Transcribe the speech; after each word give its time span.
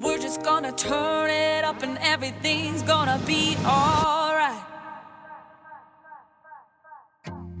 We're 0.00 0.22
just 0.22 0.42
gonna 0.42 0.72
turn 0.72 1.30
it 1.30 1.64
up 1.64 1.82
and 1.82 1.98
everything's 1.98 2.82
gonna 2.82 3.18
be 3.26 3.56
alright. 3.66 4.72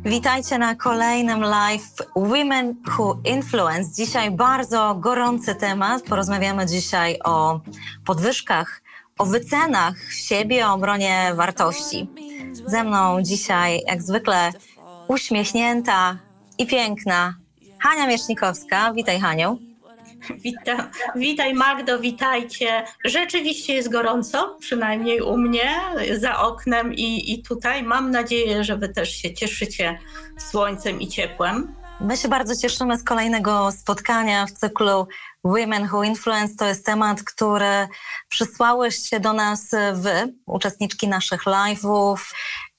Witajcie 0.04 0.58
na 0.58 0.74
kolejnym 0.74 1.40
live 1.40 1.84
Women 2.16 2.74
Who 2.98 3.20
Influence. 3.24 3.94
Dzisiaj 3.96 4.30
bardzo 4.30 4.94
gorący 4.94 5.54
temat. 5.54 6.02
Porozmawiamy 6.02 6.66
dzisiaj 6.66 7.18
o 7.24 7.60
podwyżkach, 8.04 8.82
o 9.18 9.24
wycenach 9.26 9.94
siebie, 10.12 10.66
o 10.66 10.72
obronie 10.72 11.32
wartości. 11.34 12.08
Ze 12.66 12.84
mną 12.84 13.22
dzisiaj, 13.22 13.82
jak 13.86 14.02
zwykle, 14.02 14.52
uśmiechnięta 15.08 16.16
i 16.58 16.66
piękna 16.66 17.34
Hania 17.78 18.06
Miecznikowska. 18.06 18.92
Witaj, 18.92 19.20
Haniu. 19.20 19.71
Witam. 20.30 20.90
Witaj 21.16 21.54
Magdo, 21.54 21.98
witajcie. 21.98 22.84
Rzeczywiście 23.04 23.74
jest 23.74 23.92
gorąco, 23.92 24.56
przynajmniej 24.60 25.20
u 25.20 25.36
mnie, 25.36 25.74
za 26.18 26.38
oknem 26.38 26.94
i, 26.94 27.32
i 27.32 27.42
tutaj. 27.42 27.82
Mam 27.82 28.10
nadzieję, 28.10 28.64
że 28.64 28.76
Wy 28.76 28.88
też 28.88 29.16
się 29.16 29.34
cieszycie 29.34 29.98
słońcem 30.50 31.00
i 31.00 31.08
ciepłem. 31.08 31.74
My 32.00 32.16
się 32.16 32.28
bardzo 32.28 32.56
cieszymy 32.56 32.98
z 32.98 33.04
kolejnego 33.04 33.72
spotkania 33.72 34.46
w 34.46 34.52
cyklu 34.52 35.06
Women 35.44 35.88
Who 35.92 36.02
Influence. 36.02 36.54
To 36.58 36.66
jest 36.66 36.86
temat, 36.86 37.22
który 37.22 37.88
przysłałyście 38.28 39.20
do 39.20 39.32
nas 39.32 39.70
Wy, 39.92 40.34
uczestniczki 40.46 41.08
naszych 41.08 41.44
live'ów 41.44 42.16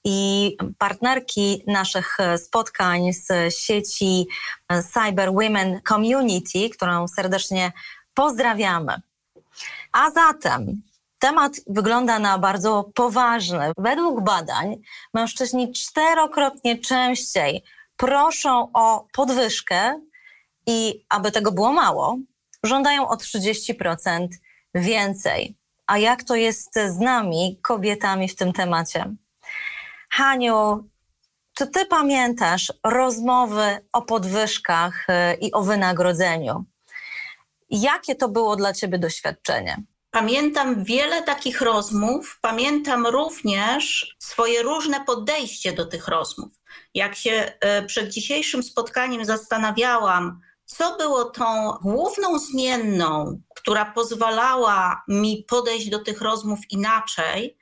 i 0.04 0.56
partnerki 0.78 1.64
naszych 1.66 2.18
spotkań 2.36 3.12
z 3.12 3.54
sieci 3.56 4.26
Cyber 4.92 5.32
Women 5.32 5.80
Community, 5.88 6.70
którą 6.70 7.08
serdecznie 7.08 7.72
pozdrawiamy. 8.14 9.00
A 9.92 10.10
zatem 10.10 10.82
temat 11.18 11.52
wygląda 11.66 12.18
na 12.18 12.38
bardzo 12.38 12.90
poważny. 12.94 13.72
Według 13.78 14.24
badań 14.24 14.76
mężczyźni 15.14 15.72
czterokrotnie 15.72 16.78
częściej 16.78 17.64
proszą 17.96 18.70
o 18.72 19.06
podwyżkę 19.12 20.00
i 20.66 21.04
aby 21.08 21.30
tego 21.30 21.52
było 21.52 21.72
mało, 21.72 22.16
żądają 22.62 23.08
o 23.08 23.14
30% 23.16 24.28
więcej. 24.74 25.56
A 25.86 25.98
jak 25.98 26.22
to 26.22 26.34
jest 26.34 26.74
z 26.74 26.98
nami, 26.98 27.58
kobietami 27.62 28.28
w 28.28 28.36
tym 28.36 28.52
temacie? 28.52 29.14
Haniu, 30.16 30.88
czy 31.54 31.66
ty 31.66 31.86
pamiętasz 31.86 32.72
rozmowy 32.84 33.78
o 33.92 34.02
podwyżkach 34.02 35.06
y, 35.08 35.34
i 35.40 35.52
o 35.52 35.62
wynagrodzeniu? 35.62 36.64
Jakie 37.70 38.14
to 38.14 38.28
było 38.28 38.56
dla 38.56 38.72
ciebie 38.72 38.98
doświadczenie? 38.98 39.82
Pamiętam 40.10 40.84
wiele 40.84 41.22
takich 41.22 41.60
rozmów, 41.60 42.38
pamiętam 42.42 43.06
również 43.06 44.16
swoje 44.18 44.62
różne 44.62 45.04
podejście 45.04 45.72
do 45.72 45.86
tych 45.86 46.08
rozmów. 46.08 46.52
Jak 46.94 47.14
się 47.14 47.52
y, 47.80 47.86
przed 47.86 48.08
dzisiejszym 48.08 48.62
spotkaniem 48.62 49.24
zastanawiałam, 49.24 50.40
co 50.64 50.96
było 50.96 51.24
tą 51.24 51.72
główną 51.82 52.38
zmienną, 52.38 53.40
która 53.54 53.84
pozwalała 53.84 55.02
mi 55.08 55.44
podejść 55.48 55.90
do 55.90 55.98
tych 55.98 56.20
rozmów 56.20 56.58
inaczej, 56.70 57.58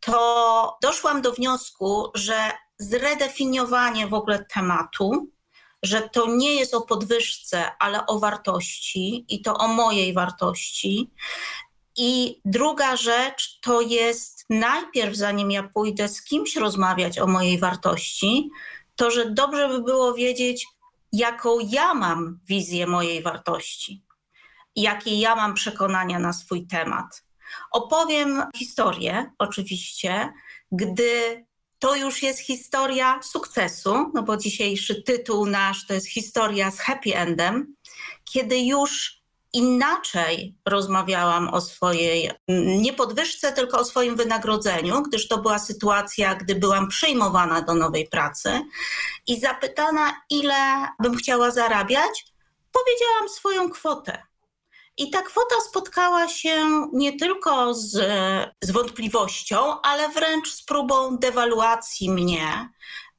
to 0.00 0.78
doszłam 0.82 1.22
do 1.22 1.32
wniosku, 1.32 2.10
że 2.14 2.52
zredefiniowanie 2.78 4.06
w 4.06 4.14
ogóle 4.14 4.44
tematu, 4.44 5.30
że 5.82 6.08
to 6.08 6.26
nie 6.26 6.54
jest 6.54 6.74
o 6.74 6.80
podwyżce, 6.80 7.76
ale 7.78 8.06
o 8.06 8.18
wartości 8.18 9.24
i 9.28 9.42
to 9.42 9.58
o 9.58 9.68
mojej 9.68 10.14
wartości. 10.14 11.10
I 11.96 12.40
druga 12.44 12.96
rzecz 12.96 13.60
to 13.60 13.80
jest 13.80 14.44
najpierw, 14.50 15.16
zanim 15.16 15.50
ja 15.50 15.62
pójdę 15.62 16.08
z 16.08 16.22
kimś 16.22 16.56
rozmawiać 16.56 17.18
o 17.18 17.26
mojej 17.26 17.58
wartości, 17.58 18.50
to 18.96 19.10
że 19.10 19.30
dobrze 19.30 19.68
by 19.68 19.82
było 19.82 20.14
wiedzieć, 20.14 20.66
jaką 21.12 21.58
ja 21.58 21.94
mam 21.94 22.40
wizję 22.48 22.86
mojej 22.86 23.22
wartości, 23.22 24.02
jakie 24.76 25.14
ja 25.14 25.36
mam 25.36 25.54
przekonania 25.54 26.18
na 26.18 26.32
swój 26.32 26.66
temat. 26.66 27.25
Opowiem 27.70 28.42
historię, 28.56 29.30
oczywiście, 29.38 30.32
gdy 30.72 31.44
to 31.78 31.96
już 31.96 32.22
jest 32.22 32.40
historia 32.40 33.20
sukcesu, 33.22 34.10
no 34.14 34.22
bo 34.22 34.36
dzisiejszy 34.36 35.02
tytuł 35.02 35.46
nasz 35.46 35.86
to 35.86 35.94
jest 35.94 36.06
historia 36.06 36.70
z 36.70 36.80
happy 36.80 37.16
endem, 37.16 37.74
kiedy 38.24 38.58
już 38.58 39.16
inaczej 39.52 40.54
rozmawiałam 40.66 41.48
o 41.48 41.60
swojej, 41.60 42.30
nie 42.78 42.92
podwyżce, 42.92 43.52
tylko 43.52 43.78
o 43.78 43.84
swoim 43.84 44.16
wynagrodzeniu, 44.16 45.02
gdyż 45.02 45.28
to 45.28 45.38
była 45.38 45.58
sytuacja, 45.58 46.34
gdy 46.34 46.54
byłam 46.54 46.88
przyjmowana 46.88 47.62
do 47.62 47.74
nowej 47.74 48.08
pracy 48.08 48.60
i 49.26 49.40
zapytana, 49.40 50.20
ile 50.30 50.88
bym 50.98 51.16
chciała 51.16 51.50
zarabiać, 51.50 52.26
powiedziałam 52.72 53.28
swoją 53.28 53.70
kwotę. 53.70 54.22
I 54.98 55.10
ta 55.10 55.22
kwota 55.22 55.54
spotkała 55.68 56.28
się 56.28 56.88
nie 56.92 57.18
tylko 57.18 57.74
z, 57.74 57.90
z 58.62 58.70
wątpliwością, 58.70 59.80
ale 59.80 60.08
wręcz 60.08 60.52
z 60.52 60.64
próbą 60.64 61.18
dewaluacji 61.18 62.10
mnie 62.10 62.68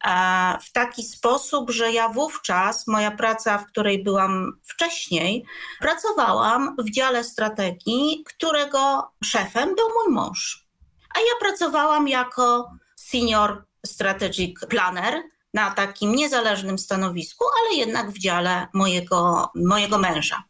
e, 0.03 0.57
w 0.61 0.71
taki 0.71 1.03
sposób, 1.03 1.71
że 1.71 1.91
ja 1.91 2.09
wówczas, 2.09 2.88
moja 2.88 3.11
praca, 3.11 3.57
w 3.57 3.65
której 3.65 4.03
byłam 4.03 4.59
wcześniej, 4.63 5.45
pracowałam 5.79 6.75
w 6.79 6.91
dziale 6.91 7.23
strategii, 7.23 8.23
którego 8.25 9.11
szefem 9.23 9.75
był 9.75 9.88
mój 9.88 10.13
mąż. 10.13 10.67
A 11.15 11.19
ja 11.19 11.33
pracowałam 11.39 12.07
jako 12.07 12.71
senior 12.95 13.65
strategic 13.85 14.59
planner 14.69 15.23
na 15.53 15.71
takim 15.71 16.15
niezależnym 16.15 16.79
stanowisku, 16.79 17.45
ale 17.61 17.75
jednak 17.77 18.11
w 18.11 18.19
dziale 18.19 18.67
mojego, 18.73 19.49
mojego 19.55 19.97
męża. 19.97 20.44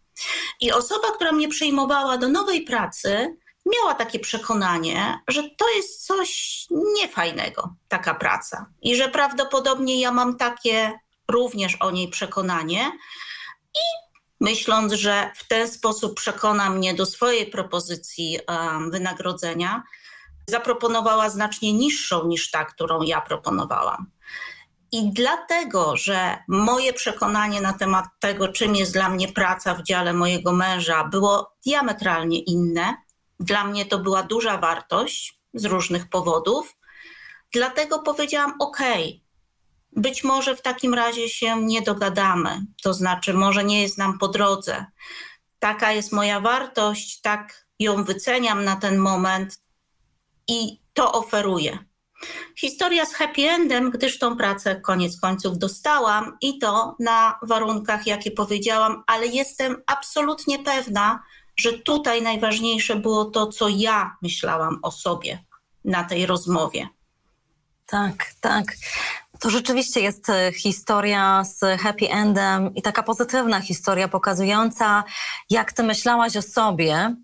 I 0.61 0.72
osoba, 0.72 1.11
która 1.16 1.31
mnie 1.31 1.50
przyjmowała 1.50 2.17
do 2.17 2.29
nowej 2.29 2.61
pracy, 2.61 3.38
miała 3.66 3.94
takie 3.94 4.19
przekonanie, 4.19 5.19
że 5.28 5.44
to 5.57 5.69
jest 5.69 6.05
coś 6.05 6.66
niefajnego, 6.95 7.75
taka 7.88 8.13
praca. 8.13 8.66
I 8.81 8.95
że 8.95 9.09
prawdopodobnie 9.09 10.01
ja 10.01 10.11
mam 10.11 10.38
takie 10.38 11.00
również 11.31 11.75
o 11.75 11.91
niej 11.91 12.09
przekonanie. 12.09 12.91
I 13.75 14.13
myśląc, 14.39 14.94
że 14.94 15.31
w 15.35 15.47
ten 15.47 15.67
sposób 15.67 16.16
przekona 16.16 16.69
mnie 16.69 16.94
do 16.94 17.06
swojej 17.06 17.47
propozycji 17.47 18.39
um, 18.47 18.91
wynagrodzenia, 18.91 19.83
zaproponowała 20.47 21.29
znacznie 21.29 21.73
niższą 21.73 22.27
niż 22.27 22.51
ta, 22.51 22.66
którą 22.66 23.01
ja 23.01 23.22
proponowałam. 23.22 24.11
I 24.91 25.13
dlatego, 25.13 25.97
że 25.97 26.37
moje 26.47 26.93
przekonanie 26.93 27.61
na 27.61 27.73
temat 27.73 28.05
tego, 28.19 28.47
czym 28.47 28.75
jest 28.75 28.93
dla 28.93 29.09
mnie 29.09 29.27
praca 29.27 29.73
w 29.73 29.83
dziale 29.83 30.13
mojego 30.13 30.53
męża, 30.53 31.03
było 31.03 31.55
diametralnie 31.65 32.39
inne, 32.39 32.95
dla 33.39 33.63
mnie 33.63 33.85
to 33.85 33.99
była 33.99 34.23
duża 34.23 34.57
wartość 34.57 35.39
z 35.53 35.65
różnych 35.65 36.09
powodów, 36.09 36.75
dlatego 37.53 37.99
powiedziałam: 37.99 38.55
OK, 38.59 38.79
być 39.91 40.23
może 40.23 40.55
w 40.55 40.61
takim 40.61 40.93
razie 40.93 41.29
się 41.29 41.63
nie 41.63 41.81
dogadamy, 41.81 42.65
to 42.83 42.93
znaczy, 42.93 43.33
może 43.33 43.63
nie 43.63 43.81
jest 43.81 43.97
nam 43.97 44.17
po 44.17 44.27
drodze. 44.27 44.85
Taka 45.59 45.91
jest 45.91 46.11
moja 46.11 46.39
wartość, 46.39 47.21
tak 47.21 47.67
ją 47.79 48.03
wyceniam 48.03 48.63
na 48.63 48.75
ten 48.75 48.97
moment 48.97 49.61
i 50.47 50.79
to 50.93 51.11
oferuję. 51.11 51.79
Historia 52.55 53.05
z 53.05 53.13
happy 53.13 53.50
endem, 53.50 53.89
gdyż 53.89 54.19
tą 54.19 54.38
pracę 54.38 54.81
koniec 54.81 55.19
końców 55.19 55.57
dostałam 55.57 56.38
i 56.41 56.59
to 56.59 56.95
na 57.00 57.39
warunkach, 57.41 58.07
jakie 58.07 58.31
powiedziałam, 58.31 59.03
ale 59.07 59.28
jestem 59.28 59.83
absolutnie 59.85 60.59
pewna, 60.59 61.23
że 61.57 61.74
tutaj 61.74 62.21
najważniejsze 62.21 62.95
było 62.95 63.25
to, 63.25 63.47
co 63.47 63.68
ja 63.68 64.15
myślałam 64.21 64.80
o 64.81 64.91
sobie 64.91 65.44
na 65.86 66.03
tej 66.03 66.25
rozmowie. 66.25 66.88
Tak, 67.86 68.31
tak. 68.41 68.65
To 69.39 69.50
rzeczywiście 69.50 70.00
jest 70.01 70.30
e, 70.30 70.51
historia 70.53 71.44
z 71.44 71.81
happy 71.81 72.09
endem 72.09 72.75
i 72.75 72.81
taka 72.81 73.03
pozytywna 73.03 73.62
historia 73.62 74.07
pokazująca, 74.07 75.03
jak 75.50 75.74
ty 75.74 75.83
myślałaś 75.83 76.38
o 76.38 76.41
sobie, 76.41 77.15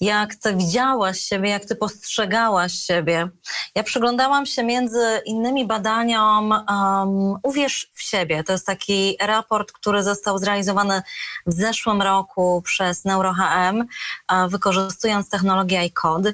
jak 0.00 0.34
ty 0.34 0.56
widziałaś 0.56 1.20
siebie, 1.20 1.50
jak 1.50 1.64
ty 1.64 1.76
postrzegałaś 1.76 2.72
siebie. 2.72 3.28
Ja 3.74 3.82
przyglądałam 3.82 4.46
się 4.46 4.64
między 4.64 5.20
innymi 5.24 5.66
badaniom 5.66 6.50
um, 6.50 7.36
Uwierz 7.42 7.90
w 7.94 8.02
siebie. 8.02 8.44
To 8.44 8.52
jest 8.52 8.66
taki 8.66 9.16
raport, 9.20 9.72
który 9.72 10.02
został 10.02 10.38
zrealizowany 10.38 11.02
w 11.46 11.52
zeszłym 11.52 12.02
roku 12.02 12.62
przez 12.64 13.04
NeuroHM, 13.04 13.86
wykorzystując 14.48 15.30
technologię 15.30 15.80
iCode. 15.80 16.32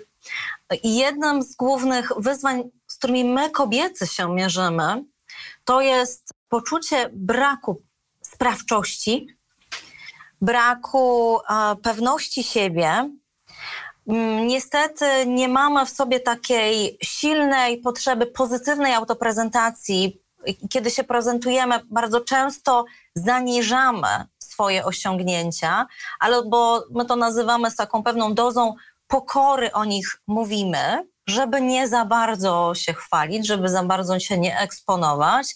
I 0.82 0.96
jednym 0.96 1.42
z 1.42 1.56
głównych 1.56 2.12
wyzwań, 2.16 2.62
z 2.86 2.96
którymi 2.96 3.24
my 3.24 3.50
kobiety 3.50 4.06
się 4.06 4.34
mierzymy, 4.34 5.04
to 5.64 5.80
jest 5.80 6.30
poczucie 6.48 7.10
braku 7.12 7.82
sprawczości, 8.20 9.26
braku 10.40 11.38
e, 11.38 11.76
pewności 11.82 12.44
siebie, 12.44 13.10
niestety 14.46 15.26
nie 15.26 15.48
mamy 15.48 15.86
w 15.86 15.90
sobie 15.90 16.20
takiej 16.20 16.98
silnej 17.02 17.80
potrzeby 17.80 18.26
pozytywnej 18.26 18.94
autoprezentacji. 18.94 20.20
Kiedy 20.70 20.90
się 20.90 21.04
prezentujemy, 21.04 21.80
bardzo 21.90 22.20
często 22.20 22.84
zaniżamy 23.14 24.08
swoje 24.38 24.84
osiągnięcia, 24.84 25.86
albo 26.20 26.84
my 26.90 27.04
to 27.04 27.16
nazywamy 27.16 27.70
z 27.70 27.76
taką 27.76 28.02
pewną 28.02 28.34
dozą 28.34 28.74
pokory 29.06 29.72
o 29.72 29.84
nich 29.84 30.20
mówimy, 30.26 31.06
żeby 31.26 31.60
nie 31.60 31.88
za 31.88 32.04
bardzo 32.04 32.72
się 32.74 32.92
chwalić, 32.92 33.46
żeby 33.46 33.68
za 33.68 33.82
bardzo 33.82 34.20
się 34.20 34.38
nie 34.38 34.58
eksponować. 34.58 35.54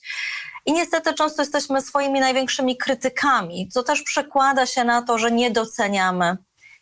I 0.67 0.73
niestety 0.73 1.15
często 1.15 1.43
jesteśmy 1.43 1.83
swoimi 1.83 2.21
największymi 2.21 2.77
krytykami, 2.77 3.69
co 3.69 3.83
też 3.83 4.03
przekłada 4.03 4.67
się 4.67 4.85
na 4.85 5.03
to, 5.03 5.19
że 5.19 5.31
nie 5.31 5.51
doceniamy 5.51 6.37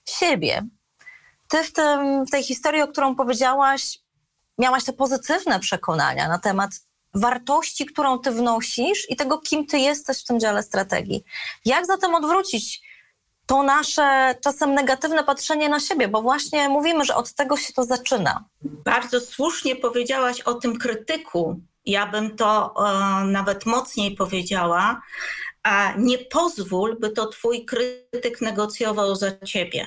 siebie. 0.08 0.62
Ty 1.48 1.64
w, 1.64 1.72
tym, 1.72 2.26
w 2.26 2.30
tej 2.30 2.42
historii, 2.42 2.82
o 2.82 2.88
którą 2.88 3.16
powiedziałaś, 3.16 3.98
miałaś 4.58 4.84
te 4.84 4.92
pozytywne 4.92 5.60
przekonania 5.60 6.28
na 6.28 6.38
temat 6.38 6.70
wartości, 7.14 7.86
którą 7.86 8.18
ty 8.18 8.30
wnosisz 8.30 9.10
i 9.10 9.16
tego, 9.16 9.38
kim 9.38 9.66
ty 9.66 9.78
jesteś 9.78 10.20
w 10.20 10.24
tym 10.24 10.40
dziale 10.40 10.62
strategii. 10.62 11.24
Jak 11.64 11.86
zatem 11.86 12.14
odwrócić 12.14 12.82
to 13.46 13.62
nasze 13.62 14.34
czasem 14.40 14.74
negatywne 14.74 15.24
patrzenie 15.24 15.68
na 15.68 15.80
siebie, 15.80 16.08
bo 16.08 16.22
właśnie 16.22 16.68
mówimy, 16.68 17.04
że 17.04 17.14
od 17.14 17.32
tego 17.32 17.56
się 17.56 17.72
to 17.72 17.84
zaczyna. 17.84 18.44
Bardzo 18.62 19.20
słusznie 19.20 19.76
powiedziałaś 19.76 20.40
o 20.40 20.54
tym 20.54 20.78
krytyku. 20.78 21.60
Ja 21.84 22.06
bym 22.06 22.36
to 22.36 22.74
e, 22.76 23.24
nawet 23.24 23.66
mocniej 23.66 24.16
powiedziała. 24.16 25.02
A 25.62 25.92
nie 25.98 26.18
pozwól, 26.18 26.96
by 27.00 27.10
to 27.10 27.26
twój 27.26 27.64
krytyk 27.64 28.40
negocjował 28.40 29.16
za 29.16 29.38
ciebie. 29.46 29.86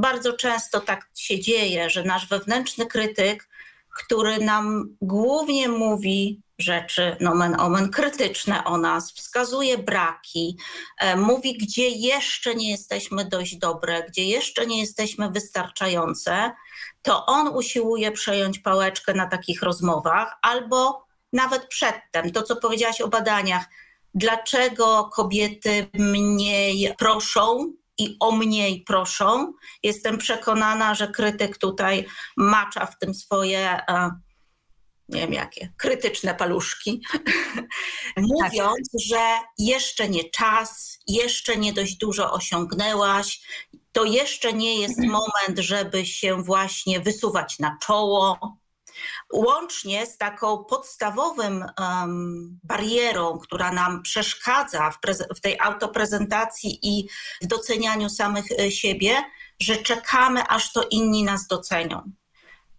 Bardzo 0.00 0.32
często 0.32 0.80
tak 0.80 1.08
się 1.14 1.40
dzieje, 1.40 1.90
że 1.90 2.02
nasz 2.02 2.28
wewnętrzny 2.28 2.86
krytyk, 2.86 3.48
który 3.96 4.38
nam 4.38 4.96
głównie 5.00 5.68
mówi, 5.68 6.42
rzeczy, 6.58 7.16
nomen 7.20 7.60
omen, 7.60 7.90
krytyczne 7.90 8.64
o 8.64 8.78
nas, 8.78 9.12
wskazuje 9.12 9.78
braki, 9.78 10.56
e, 10.98 11.16
mówi, 11.16 11.58
gdzie 11.58 11.88
jeszcze 11.88 12.54
nie 12.54 12.70
jesteśmy 12.70 13.24
dość 13.24 13.56
dobre, 13.56 14.02
gdzie 14.08 14.24
jeszcze 14.24 14.66
nie 14.66 14.80
jesteśmy 14.80 15.30
wystarczające, 15.30 16.52
to 17.02 17.26
on 17.26 17.48
usiłuje 17.48 18.12
przejąć 18.12 18.58
pałeczkę 18.58 19.14
na 19.14 19.26
takich 19.26 19.62
rozmowach 19.62 20.38
albo 20.42 21.06
nawet 21.32 21.66
przedtem, 21.66 22.32
to 22.32 22.42
co 22.42 22.56
powiedziałaś 22.56 23.00
o 23.00 23.08
badaniach, 23.08 23.64
dlaczego 24.14 25.10
kobiety 25.14 25.86
mniej 25.94 26.94
proszą 26.98 27.72
i 28.00 28.16
o 28.20 28.32
mniej 28.32 28.84
proszą. 28.86 29.52
Jestem 29.82 30.18
przekonana, 30.18 30.94
że 30.94 31.08
krytyk 31.08 31.58
tutaj 31.58 32.06
macza 32.36 32.86
w 32.86 32.98
tym 32.98 33.14
swoje 33.14 33.86
e, 33.88 34.10
nie 35.10 35.20
wiem 35.20 35.32
jakie, 35.32 35.72
krytyczne 35.76 36.34
paluszki, 36.34 37.02
mówiąc, 38.16 38.90
tak. 38.92 39.00
że 39.06 39.38
jeszcze 39.58 40.08
nie 40.08 40.30
czas, 40.30 40.98
jeszcze 41.06 41.56
nie 41.56 41.72
dość 41.72 41.96
dużo 41.96 42.32
osiągnęłaś, 42.32 43.40
to 43.92 44.04
jeszcze 44.04 44.52
nie 44.52 44.80
jest 44.80 44.98
mhm. 44.98 45.10
moment, 45.12 45.58
żeby 45.58 46.06
się 46.06 46.42
właśnie 46.42 47.00
wysuwać 47.00 47.58
na 47.58 47.78
czoło. 47.82 48.38
Łącznie 49.32 50.06
z 50.06 50.16
taką 50.16 50.64
podstawowym 50.64 51.64
um, 51.78 52.58
barierą, 52.64 53.38
która 53.38 53.72
nam 53.72 54.02
przeszkadza 54.02 54.90
w, 54.90 54.98
w 55.36 55.40
tej 55.40 55.56
autoprezentacji 55.60 56.78
i 56.82 57.08
w 57.42 57.46
docenianiu 57.46 58.08
samych 58.08 58.44
e, 58.52 58.70
siebie, 58.70 59.22
że 59.60 59.76
czekamy, 59.76 60.48
aż 60.48 60.72
to 60.72 60.86
inni 60.90 61.24
nas 61.24 61.46
docenią. 61.46 62.12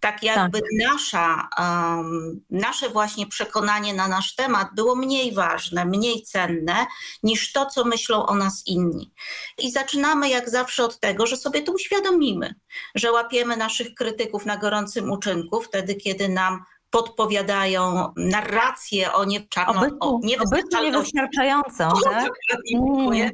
Tak 0.01 0.23
jakby 0.23 0.61
tak. 0.61 0.69
Nasza, 0.79 1.49
um, 1.59 2.41
nasze 2.49 2.89
właśnie 2.89 3.27
przekonanie 3.27 3.93
na 3.93 4.07
nasz 4.07 4.35
temat 4.35 4.67
było 4.75 4.95
mniej 4.95 5.33
ważne, 5.33 5.85
mniej 5.85 6.23
cenne 6.23 6.85
niż 7.23 7.51
to, 7.51 7.65
co 7.65 7.85
myślą 7.85 8.25
o 8.25 8.35
nas 8.35 8.63
inni. 8.67 9.11
I 9.57 9.71
zaczynamy 9.71 10.29
jak 10.29 10.49
zawsze 10.49 10.83
od 10.83 10.99
tego, 10.99 11.25
że 11.25 11.37
sobie 11.37 11.61
to 11.61 11.71
uświadomimy, 11.71 12.55
że 12.95 13.11
łapiemy 13.11 13.57
naszych 13.57 13.93
krytyków 13.93 14.45
na 14.45 14.57
gorącym 14.57 15.11
uczynku, 15.11 15.61
wtedy 15.61 15.95
kiedy 15.95 16.29
nam 16.29 16.63
podpowiadają 16.91 18.13
narrację 18.15 19.13
o, 19.13 19.25
nie, 19.25 19.47
czarno, 19.47 19.87
o 19.99 20.19
niewystarczającą. 20.23 21.89
Tak? 22.03 22.31
Mm. 22.75 23.31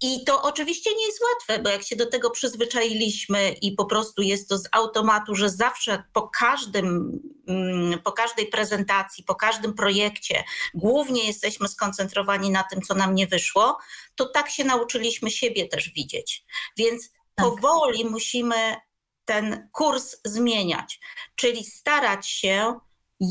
I 0.00 0.24
to 0.24 0.42
oczywiście 0.42 0.90
nie 0.94 1.06
jest 1.06 1.20
łatwe, 1.32 1.62
bo 1.62 1.68
jak 1.68 1.82
się 1.82 1.96
do 1.96 2.06
tego 2.06 2.30
przyzwyczailiśmy 2.30 3.52
i 3.52 3.72
po 3.72 3.84
prostu 3.84 4.22
jest 4.22 4.48
to 4.48 4.58
z 4.58 4.68
automatu, 4.72 5.34
że 5.34 5.50
zawsze 5.50 6.02
po 6.12 6.28
każdym, 6.28 7.20
mm, 7.48 8.00
po 8.00 8.12
każdej 8.12 8.46
prezentacji, 8.46 9.24
po 9.24 9.34
każdym 9.34 9.74
projekcie 9.74 10.44
głównie 10.74 11.26
jesteśmy 11.26 11.68
skoncentrowani 11.68 12.50
na 12.50 12.62
tym, 12.62 12.82
co 12.82 12.94
nam 12.94 13.14
nie 13.14 13.26
wyszło, 13.26 13.78
to 14.14 14.28
tak 14.28 14.50
się 14.50 14.64
nauczyliśmy 14.64 15.30
siebie 15.30 15.68
też 15.68 15.90
widzieć. 15.90 16.44
Więc 16.76 17.10
tak. 17.34 17.46
powoli 17.46 18.04
musimy 18.04 18.76
ten 19.24 19.68
kurs 19.72 20.16
zmieniać, 20.24 21.00
czyli 21.34 21.64
starać 21.64 22.28
się 22.28 22.80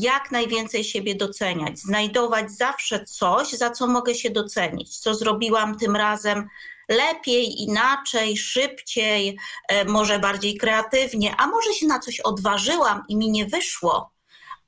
jak 0.00 0.30
najwięcej 0.30 0.84
siebie 0.84 1.14
doceniać, 1.14 1.78
znajdować 1.78 2.52
zawsze 2.52 3.04
coś, 3.04 3.52
za 3.52 3.70
co 3.70 3.86
mogę 3.86 4.14
się 4.14 4.30
docenić, 4.30 4.98
co 4.98 5.14
zrobiłam 5.14 5.78
tym 5.78 5.96
razem 5.96 6.48
lepiej, 6.88 7.62
inaczej, 7.62 8.36
szybciej, 8.36 9.38
e, 9.68 9.84
może 9.84 10.18
bardziej 10.18 10.56
kreatywnie, 10.56 11.34
a 11.38 11.46
może 11.46 11.72
się 11.72 11.86
na 11.86 11.98
coś 11.98 12.20
odważyłam 12.20 13.02
i 13.08 13.16
mi 13.16 13.30
nie 13.30 13.46
wyszło, 13.46 14.10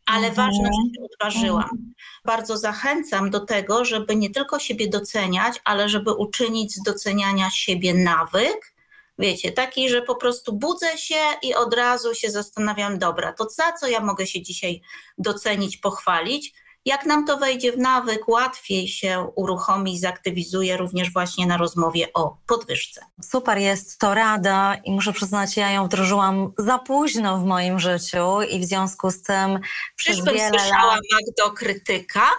ale 0.07 0.29
mhm. 0.29 0.35
ważne, 0.35 0.65
że 0.65 0.95
się 0.95 1.07
odważyłam. 1.15 1.63
Mhm. 1.63 1.95
Bardzo 2.25 2.59
zachęcam 2.59 3.31
do 3.31 3.41
tego, 3.41 3.85
żeby 3.85 4.17
nie 4.17 4.31
tylko 4.31 4.59
siebie 4.59 4.89
doceniać, 4.89 5.61
ale 5.65 5.89
żeby 5.89 6.13
uczynić 6.13 6.75
z 6.75 6.83
doceniania 6.83 7.51
siebie 7.51 7.95
nawyk 7.95 8.76
Wiecie, 9.19 9.53
taki, 9.53 9.89
że 9.89 10.03
po 10.03 10.15
prostu 10.15 10.53
budzę 10.53 10.99
się 10.99 11.21
i 11.43 11.55
od 11.55 11.75
razu 11.75 12.15
się 12.15 12.31
zastanawiam, 12.31 12.99
dobra, 12.99 13.33
to 13.33 13.49
za 13.49 13.73
co 13.73 13.89
ja 13.89 14.01
mogę 14.01 14.27
się 14.27 14.43
dzisiaj 14.43 14.81
docenić, 15.19 15.77
pochwalić? 15.77 16.55
Jak 16.87 17.07
nam 17.07 17.27
to 17.27 17.37
wejdzie 17.37 17.73
w 17.73 17.79
nawyk, 17.79 18.29
łatwiej 18.29 18.89
się 18.89 19.29
uruchomi, 19.35 19.99
zaktywizuje 19.99 20.77
również 20.77 21.13
właśnie 21.13 21.47
na 21.47 21.57
rozmowie 21.57 22.13
o 22.15 22.37
podwyżce. 22.47 23.01
Super 23.23 23.59
jest 23.59 23.99
to 23.99 24.15
rada 24.15 24.77
i 24.85 24.93
muszę 24.93 25.13
przyznać, 25.13 25.57
ja 25.57 25.71
ją 25.71 25.87
wdrożyłam 25.87 26.53
za 26.59 26.79
późno 26.79 27.39
w 27.39 27.45
moim 27.45 27.81
życiu 27.81 28.43
i 28.51 28.61
w 28.61 28.65
związku 28.65 29.11
z 29.11 29.23
tym 29.23 29.61
przez 29.97 30.17
Czyżbym 30.17 30.35
wiele 30.35 30.49
słyszała 30.49 30.95
lat... 30.95 31.01
Magdo 31.13 31.51
krytyka, 31.51 32.31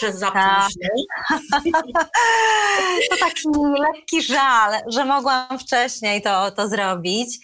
że 0.00 0.12
za 0.12 0.30
tak. 0.30 0.66
późno? 0.66 0.88
to 3.10 3.16
taki 3.20 3.48
lekki 3.80 4.22
żal, 4.22 4.72
że 4.86 5.04
mogłam 5.04 5.58
wcześniej 5.58 6.22
to, 6.22 6.50
to 6.50 6.68
zrobić. 6.68 7.38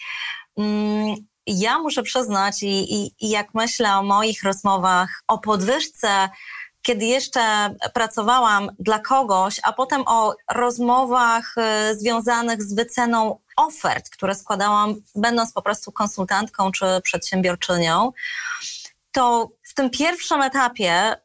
Mm, 0.57 1.15
ja 1.47 1.79
muszę 1.79 2.03
przyznać, 2.03 2.63
i, 2.63 2.95
i, 2.95 3.15
i 3.21 3.29
jak 3.29 3.53
myślę 3.53 3.95
o 3.95 4.03
moich 4.03 4.43
rozmowach 4.43 5.23
o 5.27 5.37
podwyżce, 5.37 6.29
kiedy 6.81 7.05
jeszcze 7.05 7.75
pracowałam 7.93 8.69
dla 8.79 8.99
kogoś, 8.99 9.59
a 9.63 9.73
potem 9.73 10.03
o 10.05 10.35
rozmowach 10.51 11.55
y, 11.91 11.95
związanych 11.95 12.63
z 12.63 12.73
wyceną 12.73 13.39
ofert, 13.57 14.09
które 14.09 14.35
składałam, 14.35 14.95
będąc 15.15 15.53
po 15.53 15.61
prostu 15.61 15.91
konsultantką 15.91 16.71
czy 16.71 16.85
przedsiębiorczynią, 17.03 18.11
to 19.11 19.49
w 19.63 19.73
tym 19.73 19.89
pierwszym 19.89 20.41
etapie 20.41 21.15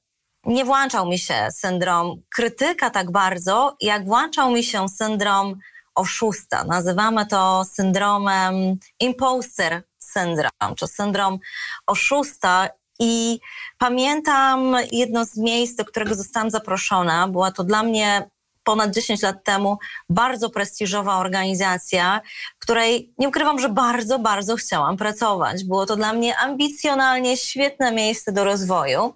nie 0.45 0.65
włączał 0.65 1.09
mi 1.09 1.19
się 1.19 1.49
syndrom 1.51 2.23
krytyka 2.35 2.91
tak 2.91 3.11
bardzo, 3.11 3.77
jak 3.81 4.07
włączał 4.07 4.51
mi 4.51 4.65
się 4.65 4.89
syndrom 4.89 5.59
oszusta. 5.95 6.65
Nazywamy 6.65 7.27
to 7.27 7.65
syndromem 7.65 8.55
imposter 9.01 9.83
syndrom, 10.17 10.75
czy 10.77 10.87
syndrom 10.87 11.39
oszusta. 11.87 12.69
I 12.99 13.41
pamiętam 13.79 14.77
jedno 14.93 15.25
z 15.25 15.37
miejsc, 15.37 15.77
do 15.77 15.85
którego 15.85 16.15
zostałam 16.15 16.51
zaproszona. 16.51 17.29
Była 17.29 17.53
to 17.53 17.65
dla 17.65 17.83
mnie 17.83 18.31
ponad 18.65 18.91
10 18.91 19.23
lat 19.23 19.45
temu 19.45 19.79
bardzo 20.09 20.51
prestiżowa 20.51 21.17
organizacja, 21.19 22.21
której 22.59 23.15
nie 23.19 23.29
ukrywam, 23.29 23.59
że 23.59 23.69
bardzo, 23.69 24.19
bardzo 24.19 24.57
chciałam 24.57 24.97
pracować. 24.97 25.65
Było 25.65 25.87
to 25.87 25.97
dla 25.97 26.13
mnie 26.13 26.39
ambicjonalnie 26.39 27.37
świetne 27.37 27.93
miejsce 27.93 28.33
do 28.33 28.45
rozwoju. 28.45 29.15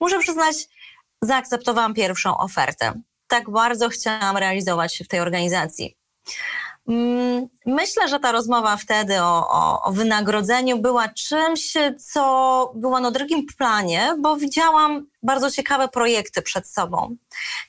Muszę 0.00 0.18
przyznać, 0.18 0.56
zaakceptowałam 1.22 1.94
pierwszą 1.94 2.38
ofertę. 2.38 2.92
Tak 3.26 3.50
bardzo 3.50 3.88
chciałam 3.88 4.36
realizować 4.36 4.96
się 4.96 5.04
w 5.04 5.08
tej 5.08 5.20
organizacji. 5.20 5.96
Mm, 6.88 7.48
myślę, 7.66 8.08
że 8.08 8.20
ta 8.20 8.32
rozmowa 8.32 8.76
wtedy 8.76 9.22
o, 9.22 9.48
o, 9.50 9.82
o, 9.82 9.92
wynagrodzeniu 9.92 10.78
była 10.78 11.08
czymś, 11.08 11.74
co 11.98 12.72
było 12.74 13.00
na 13.00 13.10
drugim 13.10 13.46
planie, 13.58 14.16
bo 14.18 14.36
widziałam 14.36 15.06
bardzo 15.22 15.50
ciekawe 15.50 15.88
projekty 15.88 16.42
przed 16.42 16.68
sobą. 16.68 17.16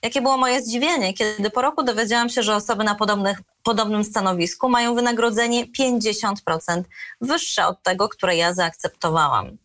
Jakie 0.04 0.22
było 0.22 0.38
moje 0.38 0.62
zdziwienie, 0.62 1.14
kiedy 1.14 1.50
po 1.50 1.62
roku 1.62 1.84
dowiedziałam 1.84 2.30
się, 2.30 2.44
że 2.44 2.56
osoby 2.56 2.84
na 2.84 2.96
podobnych, 2.96 3.42
podobnym 3.64 4.04
stanowisku 4.04 4.70
mają 4.70 4.96
wynagrodzenie 4.96 5.66
50% 5.80 6.84
wyższe 7.22 7.68
od 7.68 7.84
tego, 7.84 8.10
które 8.10 8.36
ja 8.36 8.54
zaakceptowałam. 8.54 9.58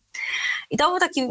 I 0.69 0.77
to 0.77 0.89
był 0.89 0.99
taki 0.99 1.27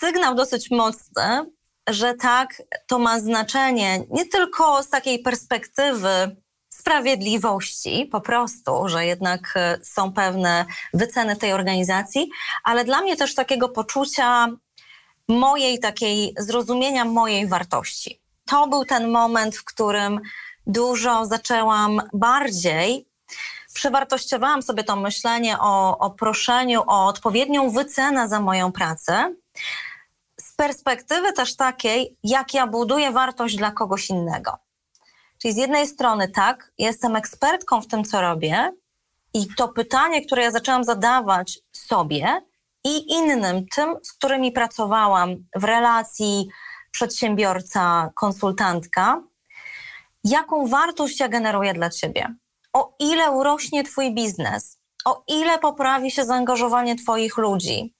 sygnał 0.00 0.34
dosyć 0.34 0.70
mocny, 0.70 1.50
że 1.88 2.14
tak, 2.14 2.62
to 2.86 2.98
ma 2.98 3.20
znaczenie 3.20 4.04
nie 4.10 4.26
tylko 4.26 4.82
z 4.82 4.88
takiej 4.88 5.18
perspektywy 5.18 6.36
sprawiedliwości 6.80 8.08
po 8.12 8.20
prostu, 8.20 8.88
że 8.88 9.06
jednak 9.06 9.52
e, 9.56 9.78
są 9.82 10.12
pewne 10.12 10.64
wyceny 10.94 11.36
tej 11.36 11.52
organizacji, 11.52 12.30
ale 12.64 12.84
dla 12.84 13.00
mnie 13.00 13.16
też 13.16 13.34
takiego 13.34 13.68
poczucia 13.68 14.48
mojej 15.28 15.78
takiej 15.78 16.34
zrozumienia 16.38 17.04
mojej 17.04 17.46
wartości. 17.46 18.20
To 18.46 18.66
był 18.66 18.84
ten 18.84 19.10
moment, 19.10 19.56
w 19.56 19.64
którym 19.64 20.20
dużo 20.66 21.26
zaczęłam 21.26 22.02
bardziej 22.12 23.10
przewartościowałam 23.74 24.62
sobie 24.62 24.84
to 24.84 24.96
myślenie 24.96 25.58
o, 25.60 25.98
o 25.98 26.10
proszeniu 26.10 26.82
o 26.86 27.06
odpowiednią 27.06 27.70
wycenę 27.70 28.28
za 28.28 28.40
moją 28.40 28.72
pracę 28.72 29.34
z 30.40 30.52
perspektywy 30.52 31.32
też 31.32 31.56
takiej, 31.56 32.16
jak 32.24 32.54
ja 32.54 32.66
buduję 32.66 33.10
wartość 33.12 33.56
dla 33.56 33.70
kogoś 33.70 34.10
innego. 34.10 34.69
Czyli 35.42 35.54
z 35.54 35.56
jednej 35.56 35.86
strony 35.86 36.28
tak, 36.28 36.72
jestem 36.78 37.16
ekspertką 37.16 37.80
w 37.80 37.86
tym, 37.86 38.04
co 38.04 38.20
robię, 38.20 38.72
i 39.34 39.46
to 39.56 39.68
pytanie, 39.68 40.26
które 40.26 40.42
ja 40.42 40.50
zaczęłam 40.50 40.84
zadawać 40.84 41.58
sobie 41.72 42.42
i 42.84 43.12
innym, 43.12 43.66
tym, 43.74 43.96
z 44.02 44.12
którymi 44.12 44.52
pracowałam 44.52 45.36
w 45.56 45.64
relacji 45.64 46.48
przedsiębiorca, 46.90 48.10
konsultantka, 48.14 49.22
jaką 50.24 50.66
wartość 50.66 51.20
ja 51.20 51.28
generuję 51.28 51.74
dla 51.74 51.90
ciebie? 51.90 52.34
O 52.72 52.94
ile 52.98 53.30
urośnie 53.30 53.84
Twój 53.84 54.14
biznes? 54.14 54.78
O 55.04 55.24
ile 55.28 55.58
poprawi 55.58 56.10
się 56.10 56.24
zaangażowanie 56.24 56.96
Twoich 56.96 57.36
ludzi? 57.36 57.94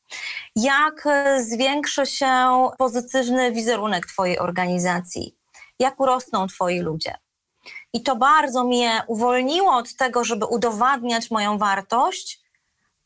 Jak 0.57 1.09
zwiększy 1.41 2.07
się 2.07 2.69
pozytywny 2.79 3.53
wizerunek 3.53 4.07
Twojej 4.07 4.39
organizacji? 4.39 5.37
Jak 5.79 6.01
urosną 6.01 6.47
Twoi 6.47 6.81
ludzie? 6.81 7.15
I 7.93 8.03
to 8.03 8.17
bardzo 8.17 8.65
mnie 8.65 9.03
uwolniło 9.07 9.73
od 9.73 9.97
tego, 9.97 10.25
żeby 10.25 10.47
udowadniać 10.47 11.31
moją 11.31 11.59
wartość 11.59 12.41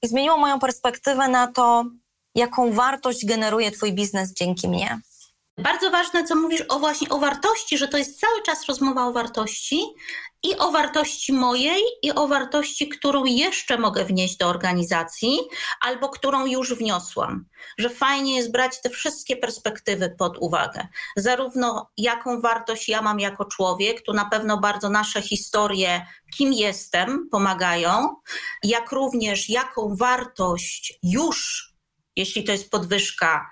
i 0.02 0.09
zmieniło 0.09 0.37
moją 0.37 0.59
perspektywę 0.59 1.28
na 1.28 1.52
to, 1.52 1.85
jaką 2.35 2.73
wartość 2.73 3.26
generuje 3.26 3.71
Twój 3.71 3.92
biznes 3.92 4.33
dzięki 4.33 4.68
mnie. 4.68 5.00
Bardzo 5.58 5.90
ważne, 5.90 6.25
co 6.25 6.37
mówisz 6.37 6.62
o 6.68 6.78
właśnie 6.78 7.08
o 7.08 7.18
wartości, 7.18 7.78
że 7.78 7.88
to 7.88 7.99
jest 7.99 8.20
cały 8.20 8.42
czas 8.42 8.66
rozmowa 8.66 9.06
o 9.06 9.12
wartości 9.12 9.84
i 10.42 10.58
o 10.58 10.70
wartości 10.70 11.32
mojej, 11.32 11.82
i 12.02 12.12
o 12.12 12.28
wartości, 12.28 12.88
którą 12.88 13.25
jeszcze 13.25 13.78
mogę 13.78 14.04
wnieść 14.04 14.37
do 14.37 14.49
organizacji, 14.49 15.38
albo 15.80 16.08
którą 16.08 16.46
już 16.46 16.75
wniosłam. 16.75 17.46
Że 17.78 17.90
fajnie 17.90 18.37
jest 18.37 18.52
brać 18.52 18.80
te 18.82 18.90
wszystkie 18.90 19.37
perspektywy 19.37 20.14
pod 20.18 20.38
uwagę. 20.38 20.88
Zarówno 21.16 21.90
jaką 21.96 22.40
wartość 22.40 22.88
ja 22.88 23.02
mam 23.02 23.20
jako 23.20 23.44
człowiek, 23.44 24.02
tu 24.02 24.12
na 24.12 24.25
pewno 24.25 24.58
bardzo 24.58 24.90
nasze 24.90 25.23
historie, 25.23 26.06
kim 26.37 26.52
jestem, 26.52 27.28
pomagają, 27.30 28.16
jak 28.62 28.92
również 28.92 29.49
jaką 29.49 29.96
wartość 29.96 30.99
już, 31.02 31.68
jeśli 32.16 32.44
to 32.44 32.52
jest 32.52 32.70
podwyżka, 32.70 33.50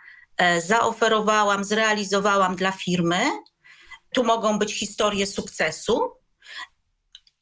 zaoferowałam, 0.59 1.65
zrealizowałam 1.65 2.57
dla 2.57 2.73
firmy. 2.73 3.21
Tu 4.15 4.25
mogą 4.25 4.59
być 4.59 4.79
historie 4.79 5.27
sukcesu, 5.27 6.23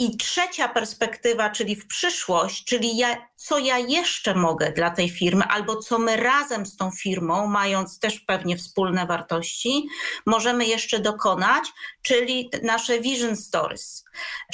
i 0.01 0.17
trzecia 0.17 0.69
perspektywa, 0.69 1.51
czyli 1.51 1.77
w 1.77 1.87
przyszłość, 1.87 2.65
czyli 2.65 2.97
ja, 2.97 3.27
co 3.37 3.59
ja 3.59 3.79
jeszcze 3.79 4.35
mogę 4.35 4.73
dla 4.73 4.91
tej 4.91 5.11
firmy, 5.11 5.45
albo 5.45 5.77
co 5.77 5.99
my 5.99 6.17
razem 6.17 6.67
z 6.67 6.77
tą 6.77 6.91
firmą, 6.91 7.47
mając 7.47 7.99
też 7.99 8.21
pewnie 8.21 8.57
wspólne 8.57 9.07
wartości, 9.07 9.89
możemy 10.27 10.67
jeszcze 10.67 10.99
dokonać, 10.99 11.65
czyli 12.03 12.51
nasze 12.63 13.01
vision 13.01 13.37
stories, 13.37 14.05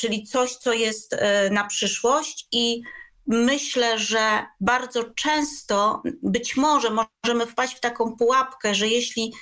czyli 0.00 0.24
coś, 0.24 0.56
co 0.56 0.72
jest 0.72 1.12
e, 1.12 1.50
na 1.50 1.64
przyszłość 1.64 2.48
i 2.52 2.82
myślę, 3.26 3.98
że 3.98 4.46
bardzo 4.60 5.04
często 5.04 6.02
być 6.22 6.56
może 6.56 6.90
możemy 7.24 7.46
wpaść 7.46 7.76
w 7.76 7.80
taką 7.80 8.16
pułapkę, 8.16 8.74
że 8.74 8.88
jeśli 8.88 9.32